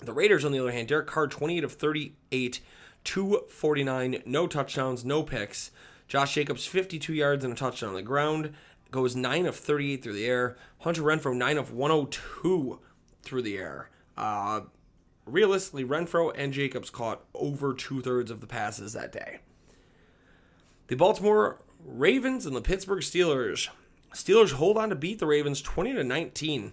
The 0.01 0.15
Raiders, 0.15 0.45
on 0.45 0.53
the 0.53 0.59
other 0.59 0.73
hand, 0.73 0.89
Derek 0.89 1.07
Carr, 1.07 1.27
28 1.27 1.65
of 1.65 1.73
38, 1.73 2.61
249, 3.05 4.23
no 4.25 4.47
touchdowns, 4.47 5.05
no 5.05 5.23
picks. 5.23 5.71
Josh 6.09 6.35
Jacobs, 6.35 6.67
52 6.67 7.13
yards 7.13 7.45
and 7.45 7.53
a 7.53 7.57
touchdown 7.57 7.91
on 7.91 7.95
the 7.95 8.03
ground, 8.03 8.55
goes 8.91 9.15
9 9.15 9.47
of 9.47 9.57
38 9.57 10.03
through 10.03 10.13
the 10.15 10.27
air. 10.27 10.57
Hunter 10.81 11.03
Renfrow, 11.03 11.37
9 11.37 11.59
of 11.59 11.73
102 11.73 12.81
through 13.23 13.43
the 13.43 13.59
air. 13.59 13.91
Uh, 14.17 14.63
realistically, 15.27 15.85
Renfrow 15.85 16.33
and 16.37 16.53
Jacobs 16.53 16.89
caught 16.89 17.25
over 17.35 17.75
two 17.75 18.01
thirds 18.01 18.31
of 18.31 18.41
the 18.41 18.47
passes 18.47 18.95
that 18.95 19.13
day. 19.13 19.41
The 20.89 20.95
Baltimore 20.95 21.59
Ravens 21.85 22.47
and 22.47 22.55
the 22.55 22.61
Pittsburgh 22.61 23.01
Steelers. 23.01 23.69
Steelers 24.15 24.53
hold 24.53 24.79
on 24.79 24.91
to 24.91 24.95
beat 24.95 25.19
the 25.19 25.27
Ravens 25.27 25.61
20 25.61 25.95
to 25.95 26.05
19. 26.05 26.73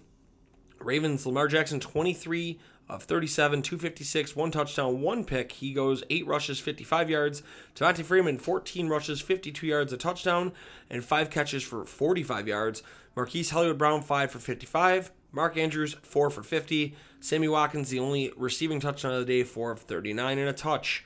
Ravens, 0.78 1.26
Lamar 1.26 1.48
Jackson, 1.48 1.80
23 1.80 2.60
of 2.88 3.02
37, 3.02 3.62
256, 3.62 4.36
one 4.36 4.52
touchdown, 4.52 5.00
one 5.00 5.24
pick. 5.24 5.50
He 5.50 5.72
goes 5.72 6.04
eight 6.10 6.28
rushes, 6.28 6.60
55 6.60 7.10
yards. 7.10 7.42
Devonta 7.74 8.04
Freeman, 8.04 8.38
14 8.38 8.88
rushes, 8.88 9.20
52 9.20 9.66
yards, 9.66 9.92
a 9.92 9.96
touchdown, 9.96 10.52
and 10.88 11.04
five 11.04 11.28
catches 11.28 11.64
for 11.64 11.84
45 11.84 12.46
yards. 12.46 12.84
Marquise 13.16 13.50
Hollywood 13.50 13.78
Brown, 13.78 14.00
five 14.00 14.30
for 14.30 14.38
55. 14.38 15.10
Mark 15.32 15.56
Andrews, 15.56 15.94
four 16.02 16.30
for 16.30 16.44
50. 16.44 16.94
Sammy 17.18 17.48
Watkins, 17.48 17.90
the 17.90 17.98
only 17.98 18.32
receiving 18.36 18.78
touchdown 18.78 19.14
of 19.14 19.26
the 19.26 19.26
day, 19.26 19.42
four 19.42 19.72
of 19.72 19.80
39 19.80 20.38
and 20.38 20.48
a 20.48 20.52
touch. 20.52 21.04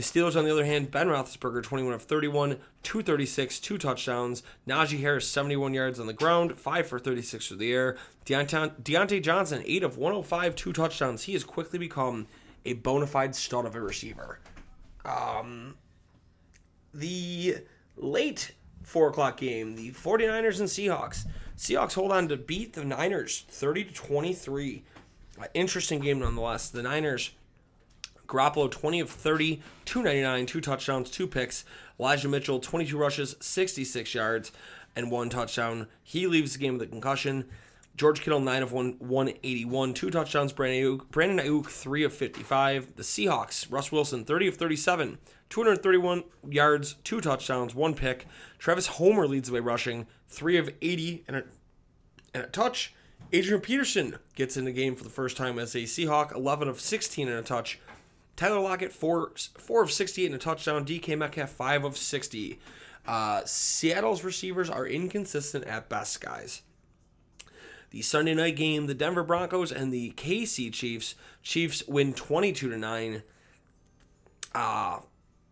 The 0.00 0.06
Steelers, 0.06 0.34
on 0.34 0.46
the 0.46 0.50
other 0.50 0.64
hand, 0.64 0.90
Ben 0.90 1.08
Roethlisberger, 1.08 1.62
21 1.62 1.92
of 1.92 2.00
31, 2.04 2.56
236, 2.82 3.60
two 3.60 3.76
touchdowns. 3.76 4.42
Najee 4.66 5.00
Harris, 5.00 5.28
71 5.28 5.74
yards 5.74 6.00
on 6.00 6.06
the 6.06 6.14
ground, 6.14 6.58
5 6.58 6.86
for 6.86 6.98
36 6.98 7.48
through 7.48 7.58
the 7.58 7.70
air. 7.70 7.98
Diontae, 8.24 8.80
Diontae 8.80 9.22
Johnson, 9.22 9.62
8 9.66 9.82
of 9.82 9.98
105, 9.98 10.56
two 10.56 10.72
touchdowns. 10.72 11.24
He 11.24 11.34
has 11.34 11.44
quickly 11.44 11.78
become 11.78 12.28
a 12.64 12.72
bona 12.72 13.06
fide 13.06 13.34
stud 13.34 13.66
of 13.66 13.74
a 13.74 13.80
receiver. 13.82 14.40
Um, 15.04 15.76
the 16.94 17.58
late 17.98 18.52
4 18.82 19.10
o'clock 19.10 19.36
game, 19.36 19.76
the 19.76 19.90
49ers 19.90 20.60
and 20.60 20.68
Seahawks. 20.70 21.26
Seahawks 21.58 21.92
hold 21.92 22.10
on 22.10 22.26
to 22.28 22.38
beat 22.38 22.72
the 22.72 22.86
Niners 22.86 23.44
30 23.50 23.84
to 23.84 23.92
23. 23.92 24.82
Uh, 25.38 25.44
interesting 25.52 26.00
game 26.00 26.20
nonetheless. 26.20 26.70
The 26.70 26.84
Niners 26.84 27.32
Garoppolo 28.30 28.70
20 28.70 29.00
of 29.00 29.10
30, 29.10 29.60
299, 29.84 30.46
two 30.46 30.60
touchdowns, 30.60 31.10
two 31.10 31.26
picks. 31.26 31.64
Elijah 31.98 32.28
Mitchell 32.28 32.60
22 32.60 32.96
rushes, 32.96 33.36
66 33.40 34.14
yards, 34.14 34.52
and 34.94 35.10
one 35.10 35.28
touchdown. 35.28 35.88
He 36.02 36.26
leaves 36.26 36.52
the 36.52 36.60
game 36.60 36.74
with 36.74 36.82
a 36.82 36.86
concussion. 36.86 37.46
George 37.96 38.22
Kittle 38.22 38.40
9 38.40 38.62
of 38.62 38.72
1, 38.72 38.96
181, 39.00 39.94
two 39.94 40.10
touchdowns. 40.10 40.52
Brandon 40.52 40.80
Aiyuk, 40.80 41.10
Brandon 41.10 41.44
Aiyuk 41.44 41.66
3 41.66 42.04
of 42.04 42.14
55. 42.14 42.96
The 42.96 43.02
Seahawks, 43.02 43.70
Russ 43.70 43.90
Wilson 43.90 44.24
30 44.24 44.48
of 44.48 44.56
37, 44.56 45.18
231 45.50 46.24
yards, 46.48 46.94
two 47.04 47.20
touchdowns, 47.20 47.74
one 47.74 47.94
pick. 47.94 48.26
Travis 48.58 48.86
Homer 48.86 49.26
leads 49.26 49.48
the 49.48 49.54
way 49.54 49.60
rushing, 49.60 50.06
3 50.28 50.56
of 50.56 50.70
80 50.80 51.24
and 51.26 51.36
a, 51.36 51.44
and 52.32 52.44
a 52.44 52.46
touch. 52.46 52.94
Adrian 53.32 53.60
Peterson 53.60 54.16
gets 54.34 54.56
in 54.56 54.64
the 54.64 54.72
game 54.72 54.96
for 54.96 55.04
the 55.04 55.10
first 55.10 55.36
time 55.36 55.58
as 55.58 55.74
a 55.74 55.80
Seahawk, 55.80 56.34
11 56.34 56.68
of 56.68 56.80
16 56.80 57.28
and 57.28 57.38
a 57.38 57.42
touch. 57.42 57.80
Tyler 58.40 58.60
Lockett, 58.60 58.90
4, 58.90 59.32
four 59.58 59.82
of 59.82 59.92
68 59.92 60.24
and 60.24 60.34
a 60.34 60.38
touchdown. 60.38 60.86
DK 60.86 61.18
Metcalf, 61.18 61.50
5 61.50 61.84
of 61.84 61.98
60. 61.98 62.58
Uh, 63.06 63.42
Seattle's 63.44 64.24
receivers 64.24 64.70
are 64.70 64.86
inconsistent 64.86 65.66
at 65.66 65.90
best, 65.90 66.22
guys. 66.22 66.62
The 67.90 68.00
Sunday 68.00 68.32
night 68.32 68.56
game, 68.56 68.86
the 68.86 68.94
Denver 68.94 69.22
Broncos 69.24 69.70
and 69.70 69.92
the 69.92 70.12
KC 70.12 70.72
Chiefs. 70.72 71.16
Chiefs 71.42 71.86
win 71.86 72.14
22 72.14 72.70
to 72.70 72.78
9. 72.78 73.22
Uh, 74.54 75.00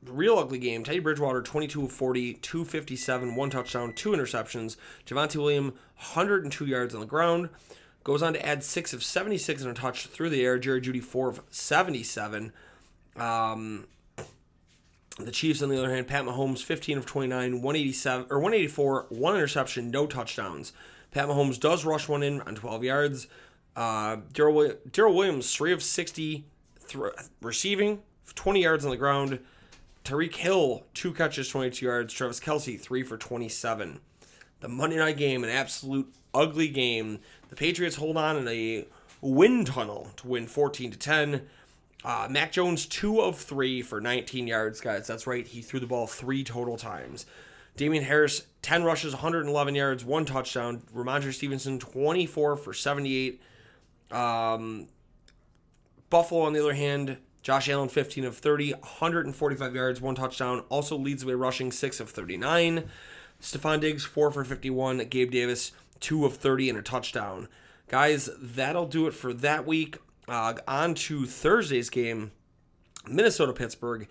real 0.06 0.38
ugly 0.38 0.58
game. 0.58 0.82
Teddy 0.82 1.00
Bridgewater, 1.00 1.42
22 1.42 1.84
of 1.84 1.92
40, 1.92 2.34
257, 2.40 3.34
one 3.34 3.50
touchdown, 3.50 3.92
two 3.92 4.12
interceptions. 4.12 4.78
Javonte 5.04 5.36
William, 5.36 5.74
102 6.14 6.64
yards 6.64 6.94
on 6.94 7.00
the 7.00 7.06
ground. 7.06 7.50
Goes 8.02 8.22
on 8.22 8.32
to 8.32 8.46
add 8.46 8.64
6 8.64 8.94
of 8.94 9.04
76 9.04 9.60
and 9.60 9.72
a 9.72 9.74
touch 9.74 10.06
through 10.06 10.30
the 10.30 10.42
air. 10.42 10.58
Jerry 10.58 10.80
Jeudy, 10.80 11.02
4 11.02 11.28
of 11.28 11.42
77. 11.50 12.50
Um, 13.20 13.86
the 15.18 15.32
Chiefs, 15.32 15.62
on 15.62 15.68
the 15.68 15.78
other 15.78 15.92
hand, 15.92 16.06
Pat 16.06 16.24
Mahomes, 16.24 16.62
15 16.62 16.98
of 16.98 17.06
29, 17.06 17.62
187 17.62 18.26
or 18.30 18.38
184, 18.38 19.06
one 19.10 19.34
interception, 19.34 19.90
no 19.90 20.06
touchdowns. 20.06 20.72
Pat 21.10 21.28
Mahomes 21.28 21.58
does 21.58 21.84
rush 21.84 22.08
one 22.08 22.22
in 22.22 22.40
on 22.42 22.54
12 22.54 22.84
yards. 22.84 23.26
Uh, 23.74 24.18
Darrel 24.32 25.14
Williams, 25.14 25.54
3 25.54 25.72
of 25.72 25.82
60 25.82 26.44
th- 26.88 27.04
receiving, 27.40 28.00
20 28.34 28.62
yards 28.62 28.84
on 28.84 28.90
the 28.90 28.96
ground. 28.96 29.38
Tyreek 30.04 30.34
Hill, 30.36 30.84
two 30.94 31.12
catches, 31.12 31.48
22 31.48 31.84
yards. 31.84 32.14
Travis 32.14 32.40
Kelce, 32.40 32.80
3 32.80 33.02
for 33.02 33.16
27. 33.18 34.00
The 34.60 34.68
Monday 34.68 34.96
night 34.96 35.16
game, 35.16 35.44
an 35.44 35.50
absolute 35.50 36.12
ugly 36.34 36.68
game. 36.68 37.18
The 37.50 37.56
Patriots 37.56 37.96
hold 37.96 38.16
on 38.16 38.36
in 38.36 38.48
a 38.48 38.86
wind 39.20 39.66
tunnel 39.66 40.08
to 40.16 40.26
win 40.28 40.46
14 40.46 40.90
to 40.92 40.98
10. 40.98 41.42
Uh, 42.04 42.28
Mac 42.30 42.52
Jones, 42.52 42.86
two 42.86 43.20
of 43.20 43.38
three 43.38 43.82
for 43.82 44.00
19 44.00 44.46
yards, 44.46 44.80
guys. 44.80 45.06
That's 45.06 45.26
right. 45.26 45.46
He 45.46 45.62
threw 45.62 45.80
the 45.80 45.86
ball 45.86 46.06
three 46.06 46.44
total 46.44 46.76
times. 46.76 47.26
Damien 47.76 48.04
Harris, 48.04 48.46
10 48.62 48.84
rushes, 48.84 49.12
111 49.12 49.74
yards, 49.74 50.04
one 50.04 50.24
touchdown. 50.24 50.82
Rhamondre 50.94 51.32
Stevenson, 51.32 51.78
24 51.78 52.56
for 52.56 52.74
78. 52.74 53.40
Um, 54.10 54.88
Buffalo, 56.10 56.42
on 56.42 56.52
the 56.52 56.60
other 56.60 56.74
hand, 56.74 57.18
Josh 57.42 57.68
Allen, 57.68 57.88
15 57.88 58.24
of 58.24 58.36
30, 58.36 58.72
145 58.72 59.74
yards, 59.74 60.00
one 60.00 60.14
touchdown. 60.14 60.64
Also 60.68 60.96
leads 60.96 61.22
the 61.22 61.28
way 61.28 61.34
rushing, 61.34 61.70
6 61.70 62.00
of 62.00 62.10
39. 62.10 62.84
Stefon 63.40 63.80
Diggs, 63.80 64.04
4 64.04 64.30
for 64.30 64.44
51. 64.44 64.98
Gabe 65.08 65.30
Davis, 65.30 65.72
2 66.00 66.24
of 66.24 66.36
30 66.36 66.70
and 66.70 66.78
a 66.78 66.82
touchdown. 66.82 67.48
Guys, 67.88 68.28
that'll 68.40 68.86
do 68.86 69.06
it 69.06 69.14
for 69.14 69.32
that 69.32 69.66
week. 69.66 69.96
Uh, 70.28 70.54
on 70.66 70.94
to 70.94 71.24
Thursday's 71.26 71.90
game, 71.90 72.32
Minnesota 73.06 73.52
Pittsburgh. 73.52 74.06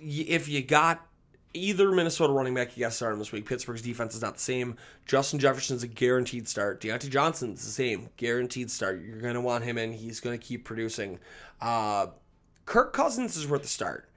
If 0.00 0.48
you 0.48 0.62
got 0.62 1.06
either 1.54 1.90
Minnesota 1.90 2.32
running 2.32 2.54
back 2.54 2.76
you 2.76 2.82
got 2.82 2.92
starting 2.92 3.18
this 3.18 3.32
week, 3.32 3.46
Pittsburgh's 3.46 3.82
defense 3.82 4.14
is 4.14 4.22
not 4.22 4.34
the 4.34 4.40
same. 4.40 4.76
Justin 5.06 5.38
Jefferson's 5.38 5.82
a 5.82 5.88
guaranteed 5.88 6.48
start. 6.48 6.80
Diontae 6.80 7.10
Johnson's 7.10 7.64
the 7.64 7.70
same, 7.70 8.08
guaranteed 8.16 8.70
start. 8.70 9.02
You're 9.02 9.20
going 9.20 9.34
to 9.34 9.40
want 9.40 9.64
him 9.64 9.76
in. 9.76 9.92
He's 9.92 10.20
going 10.20 10.38
to 10.38 10.44
keep 10.44 10.64
producing. 10.64 11.18
Uh, 11.60 12.08
Kirk 12.64 12.92
Cousins 12.92 13.36
is 13.36 13.46
worth 13.46 13.62
the 13.62 13.68
start. 13.68 14.08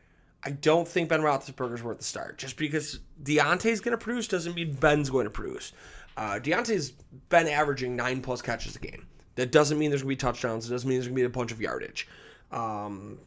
I 0.44 0.52
don't 0.52 0.88
think 0.88 1.10
Ben 1.10 1.22
Roethlisberger's 1.22 1.84
worth 1.84 2.00
the 2.00 2.04
start. 2.04 2.38
Just 2.38 2.58
because 2.58 3.00
Diontae's 3.22 3.80
going 3.80 3.98
to 3.98 4.04
produce 4.04 4.28
doesn't 4.28 4.56
mean 4.56 4.74
Ben's 4.74 5.10
going 5.10 5.26
to 5.26 5.30
produce. 5.30 5.72
Uh, 6.18 6.40
Diontae's 6.42 6.92
been 7.30 7.48
averaging 7.48 7.96
nine 7.96 8.22
plus 8.22 8.42
catches 8.42 8.76
a 8.76 8.80
game. 8.80 9.06
That 9.36 9.52
doesn't 9.52 9.78
mean 9.78 9.90
there's 9.90 10.04
going 10.04 10.18
to 10.18 10.26
be 10.26 10.32
touchdowns. 10.32 10.68
It 10.68 10.72
doesn't 10.72 10.88
mean 10.88 10.98
there's 10.98 11.08
going 11.08 11.16
to 11.16 11.22
be 11.22 11.26
a 11.26 11.30
bunch 11.30 11.52
of 11.52 11.62
yardage. 11.62 12.08
Um, 12.52 13.20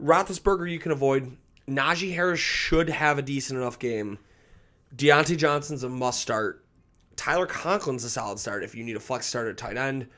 Roethlisberger 0.00 0.70
you 0.70 0.78
can 0.78 0.92
avoid. 0.92 1.36
Najee 1.68 2.14
Harris 2.14 2.40
should 2.40 2.88
have 2.88 3.18
a 3.18 3.22
decent 3.22 3.60
enough 3.60 3.78
game. 3.78 4.18
Diontae 4.94 5.36
Johnson's 5.36 5.84
a 5.84 5.88
must 5.88 6.20
start. 6.20 6.64
Tyler 7.16 7.46
Conklin's 7.46 8.02
a 8.04 8.10
solid 8.10 8.38
start 8.38 8.64
if 8.64 8.74
you 8.74 8.82
need 8.82 8.96
a 8.96 9.00
flex 9.00 9.26
start 9.26 9.48
at 9.48 9.56
tight 9.56 9.76
end. 9.76 10.08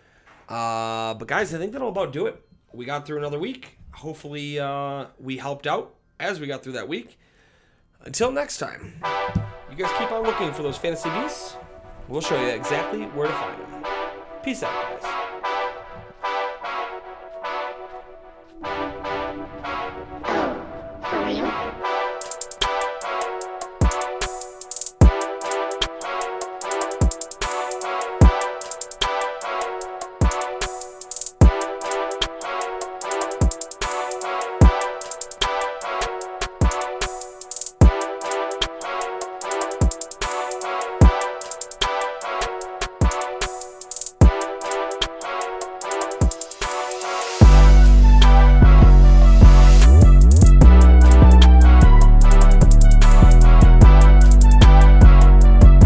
Uh, 0.49 1.15
but 1.15 1.29
guys, 1.29 1.53
I 1.55 1.59
think 1.59 1.73
that'll 1.73 1.89
about 1.89 2.13
do 2.13 2.27
it. 2.27 2.41
We 2.73 2.85
got 2.85 3.07
through 3.07 3.19
another 3.19 3.39
week. 3.39 3.79
Hopefully, 3.93 4.59
uh, 4.59 5.07
we 5.19 5.37
helped 5.37 5.67
out 5.67 5.95
as 6.19 6.41
we 6.41 6.47
got 6.47 6.63
through 6.63 6.73
that 6.73 6.89
week. 6.89 7.19
Until 8.05 8.33
next 8.33 8.59
time, 8.59 8.95
you 9.71 9.77
guys 9.77 9.93
keep 9.99 10.11
on 10.11 10.23
looking 10.23 10.53
for 10.53 10.63
those 10.63 10.79
fantasy 10.79 11.11
beasts. 11.11 11.57
We'll 12.09 12.21
show 12.21 12.41
you 12.41 12.49
exactly 12.49 13.03
where 13.03 13.29
to 13.29 13.33
find 13.35 13.61
them. 13.61 13.82
Peace 14.43 14.65
out, 14.65 15.01
guys. 15.01 15.22